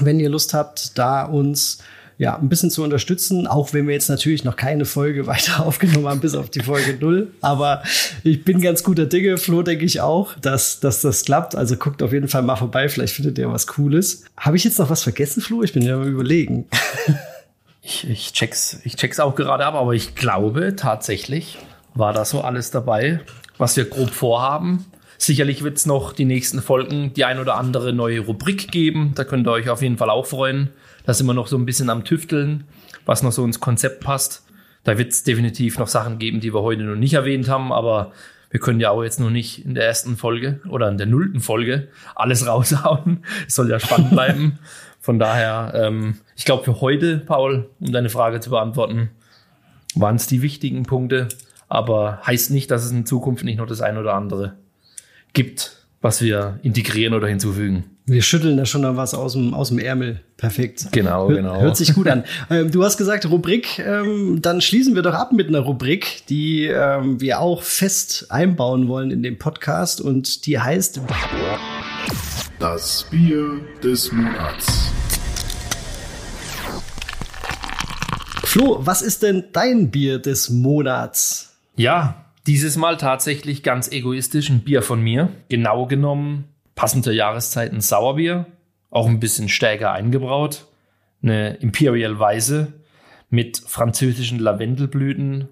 wenn 0.00 0.20
ihr 0.20 0.28
Lust 0.28 0.54
habt, 0.54 0.98
da 0.98 1.24
uns 1.24 1.78
ja, 2.16 2.36
ein 2.36 2.48
bisschen 2.48 2.70
zu 2.70 2.84
unterstützen, 2.84 3.46
auch 3.46 3.72
wenn 3.72 3.86
wir 3.86 3.94
jetzt 3.94 4.08
natürlich 4.08 4.44
noch 4.44 4.56
keine 4.56 4.84
Folge 4.84 5.26
weiter 5.26 5.64
aufgenommen 5.66 6.06
haben, 6.06 6.20
bis 6.20 6.34
auf 6.34 6.50
die 6.50 6.60
Folge 6.60 6.96
null. 7.00 7.32
Aber 7.40 7.82
ich 8.22 8.44
bin 8.44 8.60
ganz 8.60 8.82
guter 8.82 9.06
Dinge, 9.06 9.36
Flo 9.36 9.62
denke 9.62 9.84
ich 9.84 10.00
auch, 10.00 10.34
dass, 10.38 10.80
dass 10.80 11.00
das 11.00 11.24
klappt. 11.24 11.54
Also 11.56 11.76
guckt 11.76 12.02
auf 12.02 12.12
jeden 12.12 12.28
Fall 12.28 12.42
mal 12.42 12.56
vorbei, 12.56 12.88
vielleicht 12.88 13.14
findet 13.14 13.38
ihr 13.38 13.50
was 13.50 13.66
Cooles. 13.66 14.24
Habe 14.36 14.56
ich 14.56 14.64
jetzt 14.64 14.78
noch 14.78 14.90
was 14.90 15.02
vergessen, 15.02 15.40
Flo? 15.40 15.62
Ich 15.62 15.72
bin 15.72 15.82
ja 15.82 15.96
mal 15.96 16.08
überlegen. 16.08 16.66
Ich, 17.86 18.08
ich, 18.08 18.32
check's, 18.32 18.80
ich 18.84 18.96
check's 18.96 19.20
auch 19.20 19.34
gerade 19.34 19.66
ab, 19.66 19.74
aber 19.74 19.92
ich 19.92 20.14
glaube 20.14 20.74
tatsächlich 20.74 21.58
war 21.94 22.14
da 22.14 22.24
so 22.24 22.40
alles 22.40 22.70
dabei, 22.70 23.20
was 23.58 23.76
wir 23.76 23.84
grob 23.84 24.10
vorhaben. 24.10 24.84
Sicherlich 25.18 25.62
wird 25.62 25.76
es 25.76 25.86
noch 25.86 26.12
die 26.12 26.24
nächsten 26.24 26.60
Folgen 26.60 27.12
die 27.14 27.24
ein 27.24 27.38
oder 27.38 27.56
andere 27.56 27.92
neue 27.92 28.20
Rubrik 28.20 28.70
geben. 28.70 29.12
Da 29.14 29.24
könnt 29.24 29.46
ihr 29.46 29.52
euch 29.52 29.70
auf 29.70 29.82
jeden 29.82 29.96
Fall 29.96 30.10
auch 30.10 30.26
freuen. 30.26 30.70
Da 31.04 31.14
sind 31.14 31.26
wir 31.26 31.34
noch 31.34 31.46
so 31.46 31.56
ein 31.56 31.66
bisschen 31.66 31.90
am 31.90 32.04
Tüfteln, 32.04 32.64
was 33.06 33.22
noch 33.22 33.32
so 33.32 33.44
ins 33.44 33.60
Konzept 33.60 34.02
passt. 34.02 34.44
Da 34.82 34.98
wird 34.98 35.12
es 35.12 35.24
definitiv 35.24 35.78
noch 35.78 35.88
Sachen 35.88 36.18
geben, 36.18 36.40
die 36.40 36.52
wir 36.52 36.62
heute 36.62 36.82
noch 36.82 36.96
nicht 36.96 37.14
erwähnt 37.14 37.48
haben, 37.48 37.72
aber 37.72 38.12
wir 38.50 38.60
können 38.60 38.80
ja 38.80 38.90
auch 38.90 39.02
jetzt 39.02 39.18
noch 39.18 39.30
nicht 39.30 39.64
in 39.64 39.74
der 39.74 39.84
ersten 39.84 40.16
Folge 40.16 40.60
oder 40.68 40.88
in 40.88 40.98
der 40.98 41.06
nullten 41.06 41.40
Folge 41.40 41.88
alles 42.14 42.46
raushauen. 42.46 43.24
Es 43.48 43.54
soll 43.54 43.70
ja 43.70 43.80
spannend 43.80 44.10
bleiben. 44.10 44.58
Von 45.00 45.18
daher, 45.18 45.72
ähm, 45.74 46.18
ich 46.36 46.44
glaube 46.44 46.64
für 46.64 46.80
heute, 46.80 47.18
Paul, 47.18 47.68
um 47.80 47.92
deine 47.92 48.10
Frage 48.10 48.40
zu 48.40 48.50
beantworten, 48.50 49.10
waren 49.94 50.16
es 50.16 50.26
die 50.26 50.40
wichtigen 50.40 50.84
Punkte. 50.84 51.28
Aber 51.74 52.20
heißt 52.24 52.52
nicht, 52.52 52.70
dass 52.70 52.84
es 52.84 52.92
in 52.92 53.04
Zukunft 53.04 53.42
nicht 53.44 53.58
noch 53.58 53.66
das 53.66 53.80
ein 53.80 53.98
oder 53.98 54.14
andere 54.14 54.54
gibt, 55.32 55.84
was 56.00 56.22
wir 56.22 56.60
integrieren 56.62 57.14
oder 57.14 57.26
hinzufügen. 57.26 57.82
Wir 58.06 58.22
schütteln 58.22 58.56
da 58.56 58.64
schon 58.64 58.82
noch 58.82 58.96
was 58.96 59.12
aus 59.12 59.32
dem, 59.32 59.54
aus 59.54 59.70
dem 59.70 59.80
Ärmel. 59.80 60.20
Perfekt. 60.36 60.86
Genau, 60.92 61.26
genau. 61.26 61.60
Hört 61.60 61.76
sich 61.76 61.94
gut 61.94 62.06
an. 62.06 62.22
Ähm, 62.50 62.70
du 62.70 62.84
hast 62.84 62.96
gesagt 62.96 63.28
Rubrik, 63.28 63.80
ähm, 63.80 64.40
dann 64.40 64.60
schließen 64.60 64.94
wir 64.94 65.02
doch 65.02 65.14
ab 65.14 65.32
mit 65.32 65.48
einer 65.48 65.60
Rubrik, 65.60 66.24
die 66.28 66.66
ähm, 66.66 67.20
wir 67.20 67.40
auch 67.40 67.62
fest 67.62 68.26
einbauen 68.28 68.86
wollen 68.86 69.10
in 69.10 69.24
den 69.24 69.38
Podcast 69.38 70.00
und 70.00 70.46
die 70.46 70.60
heißt 70.60 71.00
Das 72.60 73.06
Bier 73.10 73.60
des 73.82 74.12
Monats. 74.12 74.92
Flo, 78.44 78.78
was 78.80 79.02
ist 79.02 79.24
denn 79.24 79.44
dein 79.52 79.90
Bier 79.90 80.20
des 80.20 80.50
Monats? 80.50 81.53
Ja, 81.76 82.26
dieses 82.46 82.76
Mal 82.76 82.96
tatsächlich 82.96 83.62
ganz 83.62 83.90
egoistisch 83.90 84.48
ein 84.48 84.60
Bier 84.60 84.82
von 84.82 85.00
mir. 85.00 85.30
Genau 85.48 85.86
genommen 85.86 86.48
passend 86.74 87.04
zur 87.04 87.12
Jahreszeit 87.12 87.72
ein 87.72 87.80
Sauerbier, 87.80 88.46
auch 88.90 89.06
ein 89.06 89.20
bisschen 89.20 89.48
stärker 89.48 89.92
eingebraut. 89.92 90.66
Eine 91.22 91.54
Imperial 91.56 92.18
Weise 92.18 92.74
mit 93.30 93.58
französischen 93.58 94.38
Lavendelblüten 94.38 95.48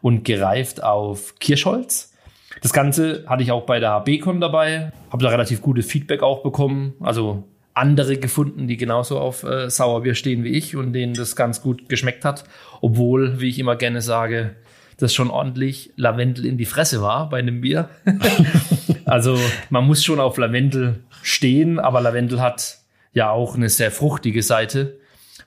und 0.00 0.24
gereift 0.24 0.82
auf 0.82 1.34
Kirschholz. 1.38 2.14
Das 2.62 2.72
Ganze 2.72 3.24
hatte 3.26 3.42
ich 3.42 3.52
auch 3.52 3.66
bei 3.66 3.80
der 3.80 3.90
HB-Con 3.90 4.40
dabei, 4.40 4.92
habe 5.10 5.24
da 5.24 5.30
relativ 5.30 5.60
gutes 5.60 5.86
Feedback 5.86 6.22
auch 6.22 6.42
bekommen. 6.42 6.94
Also 7.00 7.44
andere 7.74 8.16
gefunden, 8.16 8.68
die 8.68 8.78
genauso 8.78 9.18
auf 9.18 9.42
äh, 9.42 9.68
Sauerbier 9.68 10.14
stehen 10.14 10.44
wie 10.44 10.50
ich 10.50 10.76
und 10.76 10.94
denen 10.94 11.12
das 11.12 11.36
ganz 11.36 11.60
gut 11.60 11.88
geschmeckt 11.90 12.24
hat. 12.24 12.44
Obwohl, 12.80 13.40
wie 13.40 13.48
ich 13.48 13.58
immer 13.58 13.76
gerne 13.76 14.00
sage, 14.00 14.56
das 14.98 15.14
schon 15.14 15.30
ordentlich 15.30 15.92
Lavendel 15.96 16.46
in 16.46 16.56
die 16.56 16.64
Fresse 16.64 17.02
war 17.02 17.28
bei 17.28 17.38
einem 17.38 17.60
Bier. 17.60 17.90
also 19.04 19.38
man 19.70 19.84
muss 19.84 20.04
schon 20.04 20.20
auf 20.20 20.38
Lavendel 20.38 21.04
stehen, 21.22 21.78
aber 21.78 22.00
Lavendel 22.00 22.40
hat 22.40 22.78
ja 23.12 23.30
auch 23.30 23.56
eine 23.56 23.68
sehr 23.68 23.90
fruchtige 23.90 24.42
Seite. 24.42 24.98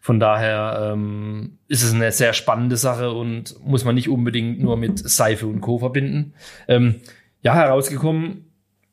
Von 0.02 0.20
daher 0.20 0.92
ähm, 0.94 1.58
ist 1.68 1.84
es 1.84 1.94
eine 1.94 2.12
sehr 2.12 2.34
spannende 2.34 2.78
Sache 2.78 3.12
und 3.12 3.56
muss 3.66 3.86
man 3.86 3.96
nicht 3.96 4.10
unbedingt 4.10 4.62
nur 4.62 4.78
mit 4.78 4.98
Seife 5.00 5.48
und 5.48 5.62
Co. 5.62 5.80
verbinden. 5.80 6.34
Ähm, 6.68 7.02
ja, 7.42 7.56
herausgekommen 7.56 8.46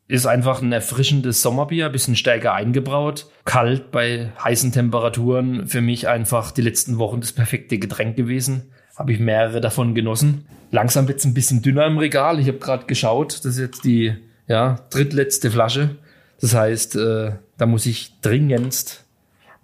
ist 0.09 0.27
einfach 0.27 0.63
ein 0.63 0.73
erfrischendes 0.73 1.43
Sommerbier, 1.43 1.87
ein 1.87 1.93
bisschen 1.93 2.17
stärker 2.17 2.55
eingebraut, 2.55 3.27
kalt 3.45 3.91
bei 3.91 4.33
heißen 4.43 4.73
Temperaturen. 4.73 5.67
Für 5.67 5.81
mich 5.81 6.07
einfach 6.09 6.53
die 6.53 6.63
letzten 6.63 6.99
Wochen 6.99 7.21
das 7.21 7.33
perfekte 7.33 7.79
Getränk 7.79 8.17
gewesen 8.17 8.71
habe 8.97 9.13
ich 9.13 9.21
mehrere 9.21 9.61
davon 9.61 9.95
genossen. 9.95 10.47
Langsam 10.71 11.07
wird 11.09 11.19
es 11.21 11.25
ein 11.25 11.35
bisschen 11.35 11.63
dünner 11.63 11.87
im 11.87 11.99
Regal. 11.99 12.41
Ich 12.41 12.49
habe 12.49 12.59
gerade 12.59 12.87
geschaut, 12.87 13.39
das 13.39 13.45
ist 13.45 13.59
jetzt 13.59 13.85
die 13.85 14.15
ja, 14.49 14.81
drittletzte 14.91 15.51
Flasche. 15.51 15.97
Das 16.41 16.55
heißt, 16.55 16.97
äh, 16.97 17.33
da 17.57 17.67
muss 17.67 17.87
ich 17.87 18.21
dringendst 18.21 19.07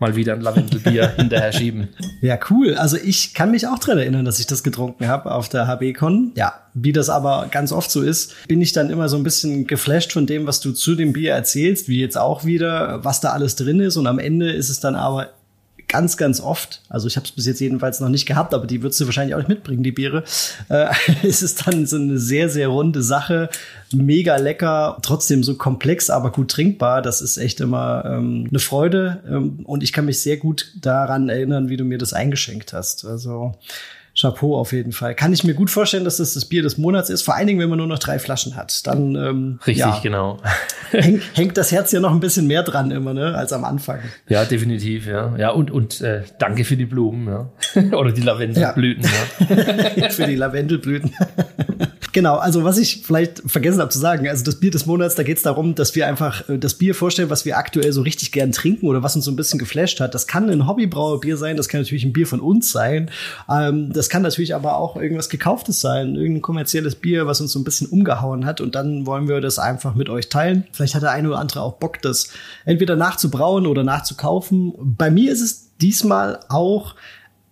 mal 0.02 0.16
wieder 0.16 0.34
ein 0.34 0.40
Lavendelbier 0.40 1.08
hinterher 1.16 1.52
schieben. 1.52 1.88
Ja, 2.20 2.38
cool. 2.50 2.74
Also 2.74 2.96
ich 2.96 3.34
kann 3.34 3.52
mich 3.52 3.68
auch 3.68 3.78
dran 3.78 3.98
erinnern, 3.98 4.24
dass 4.24 4.40
ich 4.40 4.46
das 4.46 4.62
getrunken 4.62 5.06
habe 5.06 5.32
auf 5.32 5.48
der 5.48 5.66
HB-Con. 5.68 6.32
Ja, 6.34 6.54
wie 6.74 6.92
das 6.92 7.08
aber 7.08 7.46
ganz 7.50 7.72
oft 7.72 7.90
so 7.90 8.02
ist, 8.02 8.48
bin 8.48 8.60
ich 8.60 8.72
dann 8.72 8.90
immer 8.90 9.08
so 9.08 9.16
ein 9.16 9.22
bisschen 9.22 9.66
geflasht 9.66 10.12
von 10.12 10.26
dem, 10.26 10.46
was 10.46 10.60
du 10.60 10.72
zu 10.72 10.96
dem 10.96 11.12
Bier 11.12 11.32
erzählst, 11.32 11.88
wie 11.88 12.00
jetzt 12.00 12.18
auch 12.18 12.44
wieder, 12.44 13.04
was 13.04 13.20
da 13.20 13.30
alles 13.30 13.54
drin 13.54 13.80
ist. 13.80 13.96
Und 13.96 14.08
am 14.08 14.18
Ende 14.18 14.50
ist 14.50 14.68
es 14.68 14.80
dann 14.80 14.96
aber 14.96 15.30
ganz, 15.92 16.16
ganz 16.16 16.40
oft, 16.40 16.80
also 16.88 17.06
ich 17.06 17.16
habe 17.16 17.26
es 17.26 17.32
bis 17.32 17.44
jetzt 17.44 17.60
jedenfalls 17.60 18.00
noch 18.00 18.08
nicht 18.08 18.24
gehabt, 18.24 18.54
aber 18.54 18.66
die 18.66 18.82
würdest 18.82 18.98
du 19.00 19.04
wahrscheinlich 19.04 19.34
auch 19.34 19.38
nicht 19.38 19.48
mitbringen, 19.48 19.82
die 19.82 19.92
Biere, 19.92 20.24
äh, 20.70 20.88
ist 21.22 21.42
es 21.42 21.54
dann 21.54 21.86
so 21.86 21.96
eine 21.96 22.18
sehr, 22.18 22.48
sehr 22.48 22.68
runde 22.68 23.02
Sache, 23.02 23.50
mega 23.92 24.36
lecker, 24.36 24.98
trotzdem 25.02 25.44
so 25.44 25.54
komplex, 25.56 26.08
aber 26.08 26.32
gut 26.32 26.50
trinkbar. 26.50 27.02
Das 27.02 27.20
ist 27.20 27.36
echt 27.36 27.60
immer 27.60 28.04
ähm, 28.06 28.46
eine 28.48 28.58
Freude 28.58 29.22
ähm, 29.28 29.60
und 29.64 29.82
ich 29.82 29.92
kann 29.92 30.06
mich 30.06 30.20
sehr 30.20 30.38
gut 30.38 30.72
daran 30.80 31.28
erinnern, 31.28 31.68
wie 31.68 31.76
du 31.76 31.84
mir 31.84 31.98
das 31.98 32.14
eingeschenkt 32.14 32.72
hast. 32.72 33.04
Also 33.04 33.52
Chapeau 34.22 34.56
auf 34.56 34.72
jeden 34.72 34.92
Fall. 34.92 35.14
Kann 35.14 35.32
ich 35.32 35.44
mir 35.44 35.54
gut 35.54 35.70
vorstellen, 35.70 36.04
dass 36.04 36.16
das 36.16 36.34
das 36.34 36.44
Bier 36.44 36.62
des 36.62 36.78
Monats 36.78 37.10
ist. 37.10 37.22
Vor 37.22 37.34
allen 37.34 37.46
Dingen, 37.46 37.60
wenn 37.60 37.68
man 37.68 37.78
nur 37.78 37.86
noch 37.86 37.98
drei 37.98 38.18
Flaschen 38.18 38.56
hat. 38.56 38.86
Dann 38.86 39.14
ähm, 39.16 39.58
richtig 39.66 39.84
ja, 39.84 39.98
genau. 40.02 40.38
hängt, 40.90 41.22
hängt 41.34 41.58
das 41.58 41.72
Herz 41.72 41.92
ja 41.92 42.00
noch 42.00 42.12
ein 42.12 42.20
bisschen 42.20 42.46
mehr 42.46 42.62
dran 42.62 42.90
immer, 42.90 43.12
ne, 43.14 43.34
als 43.34 43.52
am 43.52 43.64
Anfang. 43.64 44.00
Ja, 44.28 44.44
definitiv. 44.44 45.06
Ja, 45.06 45.36
ja 45.36 45.50
und 45.50 45.70
und 45.70 46.00
äh, 46.00 46.22
danke 46.38 46.64
für 46.64 46.76
die 46.76 46.86
Blumen, 46.86 47.26
ja, 47.26 47.92
oder 47.96 48.12
die 48.12 48.22
Lavendelblüten. 48.22 49.04
Ja. 49.04 49.56
ja. 49.96 50.10
für 50.10 50.26
die 50.26 50.36
Lavendelblüten. 50.36 51.12
Genau, 52.12 52.36
also 52.36 52.62
was 52.62 52.76
ich 52.76 53.02
vielleicht 53.04 53.42
vergessen 53.46 53.80
habe 53.80 53.88
zu 53.88 53.98
sagen, 53.98 54.28
also 54.28 54.44
das 54.44 54.56
Bier 54.56 54.70
des 54.70 54.84
Monats, 54.84 55.14
da 55.14 55.22
geht 55.22 55.38
es 55.38 55.42
darum, 55.42 55.74
dass 55.74 55.94
wir 55.94 56.06
einfach 56.06 56.46
äh, 56.48 56.58
das 56.58 56.74
Bier 56.74 56.94
vorstellen, 56.94 57.30
was 57.30 57.46
wir 57.46 57.56
aktuell 57.56 57.90
so 57.92 58.02
richtig 58.02 58.32
gern 58.32 58.52
trinken 58.52 58.86
oder 58.86 59.02
was 59.02 59.16
uns 59.16 59.24
so 59.24 59.30
ein 59.30 59.36
bisschen 59.36 59.58
geflasht 59.58 59.98
hat. 59.98 60.14
Das 60.14 60.26
kann 60.26 60.50
ein 60.50 60.66
Hobbybrauerbier 60.66 61.38
sein, 61.38 61.56
das 61.56 61.68
kann 61.68 61.80
natürlich 61.80 62.04
ein 62.04 62.12
Bier 62.12 62.26
von 62.26 62.40
uns 62.40 62.70
sein. 62.70 63.10
Ähm, 63.48 63.92
das 63.94 64.10
kann 64.10 64.20
natürlich 64.20 64.54
aber 64.54 64.76
auch 64.76 64.96
irgendwas 64.96 65.30
gekauftes 65.30 65.80
sein, 65.80 66.14
irgendein 66.14 66.42
kommerzielles 66.42 66.96
Bier, 66.96 67.26
was 67.26 67.40
uns 67.40 67.52
so 67.52 67.58
ein 67.58 67.64
bisschen 67.64 67.86
umgehauen 67.86 68.44
hat. 68.44 68.60
Und 68.60 68.74
dann 68.74 69.06
wollen 69.06 69.26
wir 69.26 69.40
das 69.40 69.58
einfach 69.58 69.94
mit 69.94 70.10
euch 70.10 70.28
teilen. 70.28 70.64
Vielleicht 70.72 70.94
hat 70.94 71.02
der 71.02 71.12
eine 71.12 71.28
oder 71.28 71.38
andere 71.38 71.62
auch 71.62 71.74
Bock, 71.74 72.02
das 72.02 72.28
entweder 72.66 72.94
nachzubrauen 72.94 73.66
oder 73.66 73.84
nachzukaufen. 73.84 74.74
Bei 74.78 75.10
mir 75.10 75.32
ist 75.32 75.40
es 75.40 75.70
diesmal 75.80 76.40
auch 76.50 76.94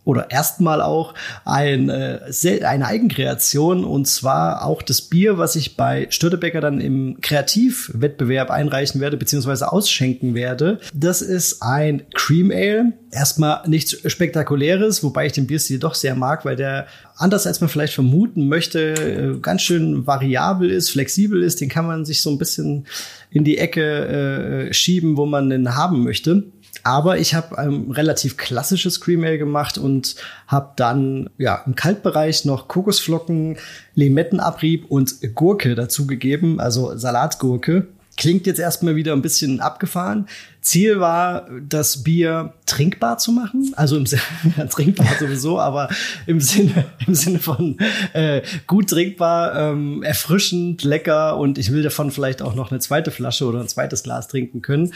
oder 0.04 0.30
erstmal 0.30 0.80
auch 0.80 1.14
ein, 1.44 1.90
äh, 1.90 2.20
eine 2.64 2.86
Eigenkreation 2.86 3.84
und 3.84 4.06
zwar 4.06 4.64
auch 4.64 4.82
das 4.82 5.02
Bier, 5.02 5.36
was 5.36 5.56
ich 5.56 5.76
bei 5.76 6.06
Störtebecker 6.10 6.60
dann 6.60 6.80
im 6.80 7.20
Kreativwettbewerb 7.20 8.50
einreichen 8.50 9.00
werde 9.00 9.18
beziehungsweise 9.18 9.70
ausschenken 9.70 10.34
werde. 10.34 10.80
Das 10.94 11.20
ist 11.20 11.62
ein 11.62 12.02
Cream 12.14 12.50
Ale. 12.50 12.92
Erstmal 13.12 13.68
nichts 13.68 13.96
Spektakuläres, 14.10 15.02
wobei 15.02 15.26
ich 15.26 15.32
den 15.32 15.46
Bierstil 15.46 15.78
doch 15.78 15.94
sehr 15.94 16.14
mag, 16.14 16.44
weil 16.44 16.56
der 16.56 16.86
anders 17.16 17.46
als 17.46 17.60
man 17.60 17.68
vielleicht 17.68 17.94
vermuten 17.94 18.48
möchte, 18.48 18.94
äh, 18.94 19.38
ganz 19.40 19.62
schön 19.62 20.06
variabel 20.06 20.70
ist, 20.70 20.90
flexibel 20.90 21.42
ist. 21.42 21.60
Den 21.60 21.68
kann 21.68 21.86
man 21.86 22.04
sich 22.04 22.22
so 22.22 22.30
ein 22.30 22.38
bisschen 22.38 22.86
in 23.30 23.44
die 23.44 23.58
Ecke 23.58 24.68
äh, 24.68 24.72
schieben, 24.72 25.16
wo 25.16 25.26
man 25.26 25.50
den 25.50 25.76
haben 25.76 26.02
möchte. 26.02 26.44
Aber 26.82 27.18
ich 27.18 27.34
habe 27.34 27.58
ein 27.58 27.90
relativ 27.90 28.36
klassisches 28.36 29.00
Cream 29.00 29.24
Ale 29.24 29.38
gemacht 29.38 29.78
und 29.78 30.16
habe 30.46 30.72
dann 30.76 31.30
ja 31.36 31.62
im 31.66 31.74
Kaltbereich 31.74 32.44
noch 32.44 32.68
Kokosflocken, 32.68 33.58
Limettenabrieb 33.94 34.86
und 34.90 35.14
Gurke 35.34 35.74
dazugegeben, 35.74 36.60
also 36.60 36.96
Salatgurke. 36.96 37.88
Klingt 38.16 38.46
jetzt 38.46 38.60
erstmal 38.60 38.96
wieder 38.96 39.14
ein 39.14 39.22
bisschen 39.22 39.60
abgefahren. 39.60 40.26
Ziel 40.60 41.00
war, 41.00 41.48
das 41.66 42.02
Bier 42.02 42.52
trinkbar 42.66 43.16
zu 43.16 43.32
machen. 43.32 43.72
Also 43.76 43.96
im 43.96 44.04
Sinne, 44.04 44.22
trinkbar 44.70 45.06
sowieso, 45.18 45.58
aber 45.58 45.88
im 46.26 46.40
Sinne, 46.40 46.86
im 47.06 47.14
Sinne 47.14 47.38
von 47.38 47.78
äh, 48.12 48.42
gut 48.66 48.90
trinkbar, 48.90 49.54
ähm, 49.54 50.02
erfrischend, 50.02 50.82
lecker 50.82 51.38
und 51.38 51.56
ich 51.56 51.72
will 51.72 51.82
davon 51.82 52.10
vielleicht 52.10 52.42
auch 52.42 52.54
noch 52.54 52.70
eine 52.70 52.80
zweite 52.80 53.10
Flasche 53.10 53.46
oder 53.46 53.60
ein 53.60 53.68
zweites 53.68 54.02
Glas 54.02 54.28
trinken 54.28 54.60
können. 54.60 54.92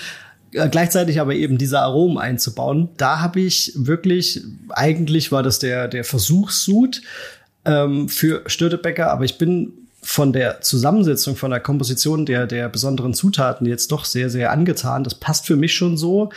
Äh, 0.55 0.69
gleichzeitig 0.69 1.21
aber 1.21 1.35
eben 1.35 1.59
diese 1.59 1.81
Aromen 1.81 2.17
einzubauen. 2.19 2.89
Da 2.97 3.21
habe 3.21 3.41
ich 3.41 3.73
wirklich, 3.75 4.43
eigentlich 4.71 5.33
war 5.33 5.43
das 5.43 5.59
der, 5.59 5.89
der 5.89 6.05
Versuchssud 6.05 7.03
ähm, 7.65 8.09
für 8.09 8.43
Störtebecker, 8.47 9.11
aber 9.11 9.25
ich 9.25 9.37
bin 9.37 9.73
von 10.01 10.33
der 10.33 10.61
Zusammensetzung, 10.61 11.35
von 11.35 11.51
der 11.51 11.61
Komposition 11.61 12.27
der, 12.27 12.47
der 12.47 12.69
besonderen 12.69 13.15
Zutaten 13.15 13.67
jetzt 13.67 13.91
doch 13.91 14.05
sehr, 14.05 14.31
sehr 14.31 14.53
angetan. 14.53 15.03
Das 15.03 15.15
passt 15.15 15.47
für 15.47 15.57
mich 15.57 15.75
schon 15.75 15.97
so. 15.97 16.31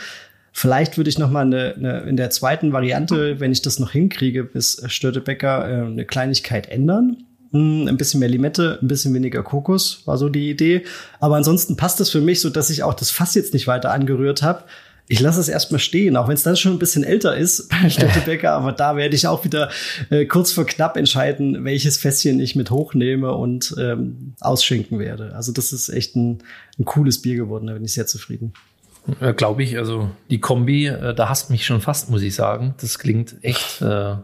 Vielleicht 0.52 0.96
würde 0.96 1.10
ich 1.10 1.18
noch 1.18 1.30
mal 1.30 1.42
eine, 1.42 1.74
eine, 1.76 2.00
in 2.00 2.16
der 2.16 2.30
zweiten 2.30 2.72
Variante, 2.72 3.38
wenn 3.38 3.52
ich 3.52 3.62
das 3.62 3.78
noch 3.78 3.92
hinkriege, 3.92 4.42
bis 4.42 4.82
Störtebecker 4.86 5.68
äh, 5.68 5.86
eine 5.86 6.04
Kleinigkeit 6.04 6.68
ändern. 6.68 7.18
Hm, 7.52 7.88
ein 7.88 7.96
bisschen 7.96 8.20
mehr 8.20 8.28
Limette, 8.28 8.78
ein 8.82 8.88
bisschen 8.88 9.14
weniger 9.14 9.42
Kokos, 9.42 10.02
war 10.04 10.18
so 10.18 10.28
die 10.28 10.50
Idee. 10.50 10.84
Aber 11.20 11.36
ansonsten 11.36 11.76
passt 11.76 11.98
das 12.00 12.10
für 12.10 12.20
mich 12.20 12.40
so, 12.40 12.50
dass 12.50 12.70
ich 12.70 12.82
auch 12.82 12.94
das 12.94 13.10
Fass 13.10 13.34
jetzt 13.34 13.54
nicht 13.54 13.66
weiter 13.66 13.90
angerührt 13.92 14.42
habe. 14.42 14.64
ich 15.10 15.20
lasse 15.20 15.40
es 15.40 15.48
erstmal 15.48 15.80
stehen, 15.80 16.18
auch 16.18 16.28
wenn 16.28 16.34
es 16.34 16.42
dann 16.42 16.56
schon 16.56 16.72
ein 16.72 16.78
bisschen 16.78 17.02
älter 17.04 17.34
ist 17.34 17.68
bei 17.70 17.88
Städtebecker, 17.88 18.52
aber 18.52 18.72
da 18.72 18.96
werde 18.96 19.14
ich 19.14 19.26
auch 19.26 19.44
wieder 19.44 19.70
äh, 20.10 20.26
kurz 20.26 20.52
vor 20.52 20.66
knapp 20.66 20.98
entscheiden, 20.98 21.64
welches 21.64 21.96
Fässchen 21.96 22.40
ich 22.40 22.54
mit 22.54 22.70
hochnehme 22.70 23.32
und 23.32 23.74
ähm, 23.78 24.34
ausschenken 24.40 24.98
werde. 24.98 25.34
Also 25.34 25.52
das 25.52 25.72
ist 25.72 25.88
echt 25.88 26.14
ein, 26.16 26.40
ein 26.78 26.84
cooles 26.84 27.22
Bier 27.22 27.36
geworden, 27.36 27.68
da 27.68 27.72
bin 27.72 27.84
ich 27.84 27.94
sehr 27.94 28.06
zufrieden. 28.06 28.52
Ja, 29.20 29.32
Glaube 29.32 29.62
ich, 29.62 29.78
also 29.78 30.10
die 30.28 30.40
Kombi, 30.40 30.88
äh, 30.88 31.14
da 31.14 31.30
hasst 31.30 31.48
mich 31.48 31.64
schon 31.64 31.80
fast, 31.80 32.10
muss 32.10 32.20
ich 32.20 32.34
sagen. 32.34 32.74
Das 32.80 32.98
klingt 32.98 33.36
echt, 33.42 33.80
äh, 33.80 34.16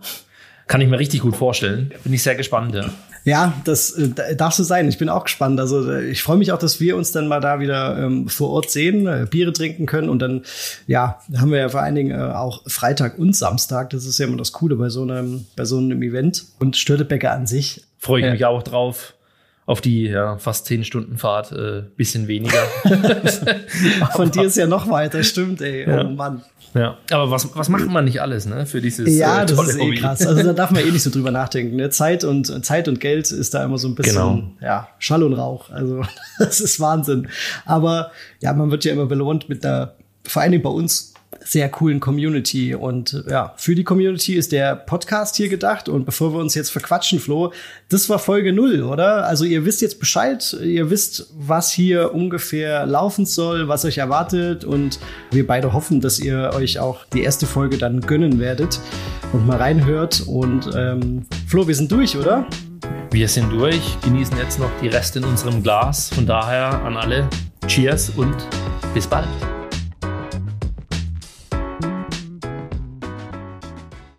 kann 0.66 0.80
ich 0.80 0.88
mir 0.88 0.98
richtig 0.98 1.20
gut 1.20 1.36
vorstellen. 1.36 1.92
Bin 2.04 2.12
ich 2.12 2.22
sehr 2.22 2.34
gespannt. 2.34 2.74
Ja. 2.74 2.90
Ja, 3.24 3.54
das 3.64 3.92
äh, 3.92 4.36
darf 4.36 4.52
so 4.52 4.62
sein. 4.62 4.88
Ich 4.88 4.98
bin 4.98 5.08
auch 5.08 5.24
gespannt. 5.24 5.58
Also 5.58 5.90
äh, 5.90 6.04
ich 6.10 6.22
freue 6.22 6.36
mich 6.36 6.52
auch, 6.52 6.58
dass 6.58 6.78
wir 6.78 6.96
uns 6.96 7.10
dann 7.10 7.26
mal 7.26 7.40
da 7.40 7.58
wieder 7.58 7.98
ähm, 7.98 8.28
vor 8.28 8.50
Ort 8.50 8.70
sehen, 8.70 9.06
äh, 9.06 9.26
Biere 9.28 9.52
trinken 9.52 9.86
können 9.86 10.10
und 10.10 10.18
dann, 10.20 10.42
ja, 10.86 11.20
haben 11.36 11.50
wir 11.50 11.58
ja 11.58 11.68
vor 11.70 11.80
allen 11.80 11.94
Dingen 11.94 12.18
äh, 12.18 12.22
auch 12.22 12.62
Freitag 12.66 13.18
und 13.18 13.34
Samstag. 13.34 13.90
Das 13.90 14.04
ist 14.04 14.18
ja 14.18 14.26
immer 14.26 14.36
das 14.36 14.52
Coole 14.52 14.76
bei 14.76 14.90
so 14.90 15.02
einem, 15.02 15.46
bei 15.56 15.64
so 15.64 15.78
einem 15.78 16.02
Event. 16.02 16.44
Und 16.58 16.76
Störtebäcker 16.76 17.32
an 17.32 17.46
sich. 17.46 17.84
Freue 17.98 18.20
ich 18.20 18.26
äh, 18.26 18.32
mich 18.32 18.44
auch 18.44 18.62
drauf 18.62 19.14
auf 19.66 19.80
die 19.80 20.04
ja, 20.04 20.36
fast 20.38 20.66
zehn 20.66 20.84
Stunden 20.84 21.16
Fahrt 21.16 21.52
äh, 21.52 21.84
bisschen 21.96 22.28
weniger. 22.28 22.62
Von 24.14 24.30
dir 24.30 24.44
ist 24.44 24.56
ja 24.56 24.66
noch 24.66 24.90
weiter, 24.90 25.22
stimmt, 25.22 25.62
ey. 25.62 25.88
Ja. 25.88 26.04
Oh 26.04 26.10
Mann. 26.10 26.42
Ja, 26.74 26.98
aber 27.12 27.30
was, 27.30 27.56
was 27.56 27.68
macht 27.68 27.86
man 27.86 28.04
nicht 28.04 28.20
alles, 28.20 28.46
ne, 28.46 28.66
für 28.66 28.80
dieses 28.80 29.16
Ja, 29.16 29.42
äh, 29.42 29.46
das 29.46 29.68
ist 29.68 29.78
eh 29.78 29.94
krass. 29.94 30.26
Also 30.26 30.42
da 30.42 30.52
darf 30.52 30.72
man 30.72 30.82
eh 30.82 30.90
nicht 30.90 31.04
so 31.04 31.10
drüber 31.10 31.30
nachdenken. 31.30 31.76
Ne? 31.76 31.88
Zeit 31.90 32.24
und 32.24 32.64
Zeit 32.64 32.88
und 32.88 33.00
Geld 33.00 33.30
ist 33.30 33.54
da 33.54 33.64
immer 33.64 33.78
so 33.78 33.88
ein 33.88 33.94
bisschen 33.94 34.14
genau. 34.14 34.42
ja, 34.60 34.88
Schall 34.98 35.22
und 35.22 35.34
Rauch. 35.34 35.70
Also 35.70 36.02
das 36.38 36.60
ist 36.60 36.80
Wahnsinn. 36.80 37.28
Aber 37.64 38.10
ja, 38.40 38.52
man 38.52 38.70
wird 38.72 38.84
ja 38.84 38.92
immer 38.92 39.06
belohnt 39.06 39.48
mit 39.48 39.64
einer, 39.64 39.94
vor 40.24 40.42
allen 40.42 40.52
Dingen 40.52 40.64
bei 40.64 40.70
uns 40.70 41.13
sehr 41.44 41.68
coolen 41.68 42.00
Community. 42.00 42.74
Und 42.74 43.24
ja, 43.28 43.54
für 43.56 43.74
die 43.74 43.84
Community 43.84 44.34
ist 44.34 44.52
der 44.52 44.74
Podcast 44.74 45.36
hier 45.36 45.48
gedacht. 45.48 45.88
Und 45.88 46.04
bevor 46.04 46.32
wir 46.32 46.40
uns 46.40 46.54
jetzt 46.54 46.70
verquatschen, 46.70 47.20
Flo, 47.20 47.52
das 47.88 48.08
war 48.08 48.18
Folge 48.18 48.52
null, 48.52 48.82
oder? 48.82 49.26
Also 49.26 49.44
ihr 49.44 49.64
wisst 49.64 49.82
jetzt 49.82 50.00
Bescheid, 50.00 50.56
ihr 50.62 50.90
wisst, 50.90 51.28
was 51.36 51.70
hier 51.70 52.14
ungefähr 52.14 52.86
laufen 52.86 53.26
soll, 53.26 53.68
was 53.68 53.84
euch 53.84 53.98
erwartet. 53.98 54.64
Und 54.64 54.98
wir 55.30 55.46
beide 55.46 55.72
hoffen, 55.72 56.00
dass 56.00 56.18
ihr 56.18 56.50
euch 56.54 56.78
auch 56.78 57.04
die 57.06 57.22
erste 57.22 57.46
Folge 57.46 57.78
dann 57.78 58.00
gönnen 58.00 58.38
werdet 58.38 58.80
und 59.32 59.46
mal 59.46 59.58
reinhört. 59.58 60.22
Und 60.26 60.70
ähm, 60.74 61.26
Flo, 61.46 61.68
wir 61.68 61.74
sind 61.74 61.92
durch, 61.92 62.16
oder? 62.16 62.46
Wir 63.10 63.28
sind 63.28 63.52
durch, 63.52 63.96
genießen 64.02 64.36
jetzt 64.38 64.58
noch 64.58 64.70
die 64.82 64.88
Reste 64.88 65.20
in 65.20 65.24
unserem 65.24 65.62
Glas. 65.62 66.10
Von 66.12 66.26
daher 66.26 66.82
an 66.82 66.96
alle, 66.96 67.28
Cheers 67.68 68.10
und 68.16 68.34
bis 68.92 69.06
bald. 69.06 69.28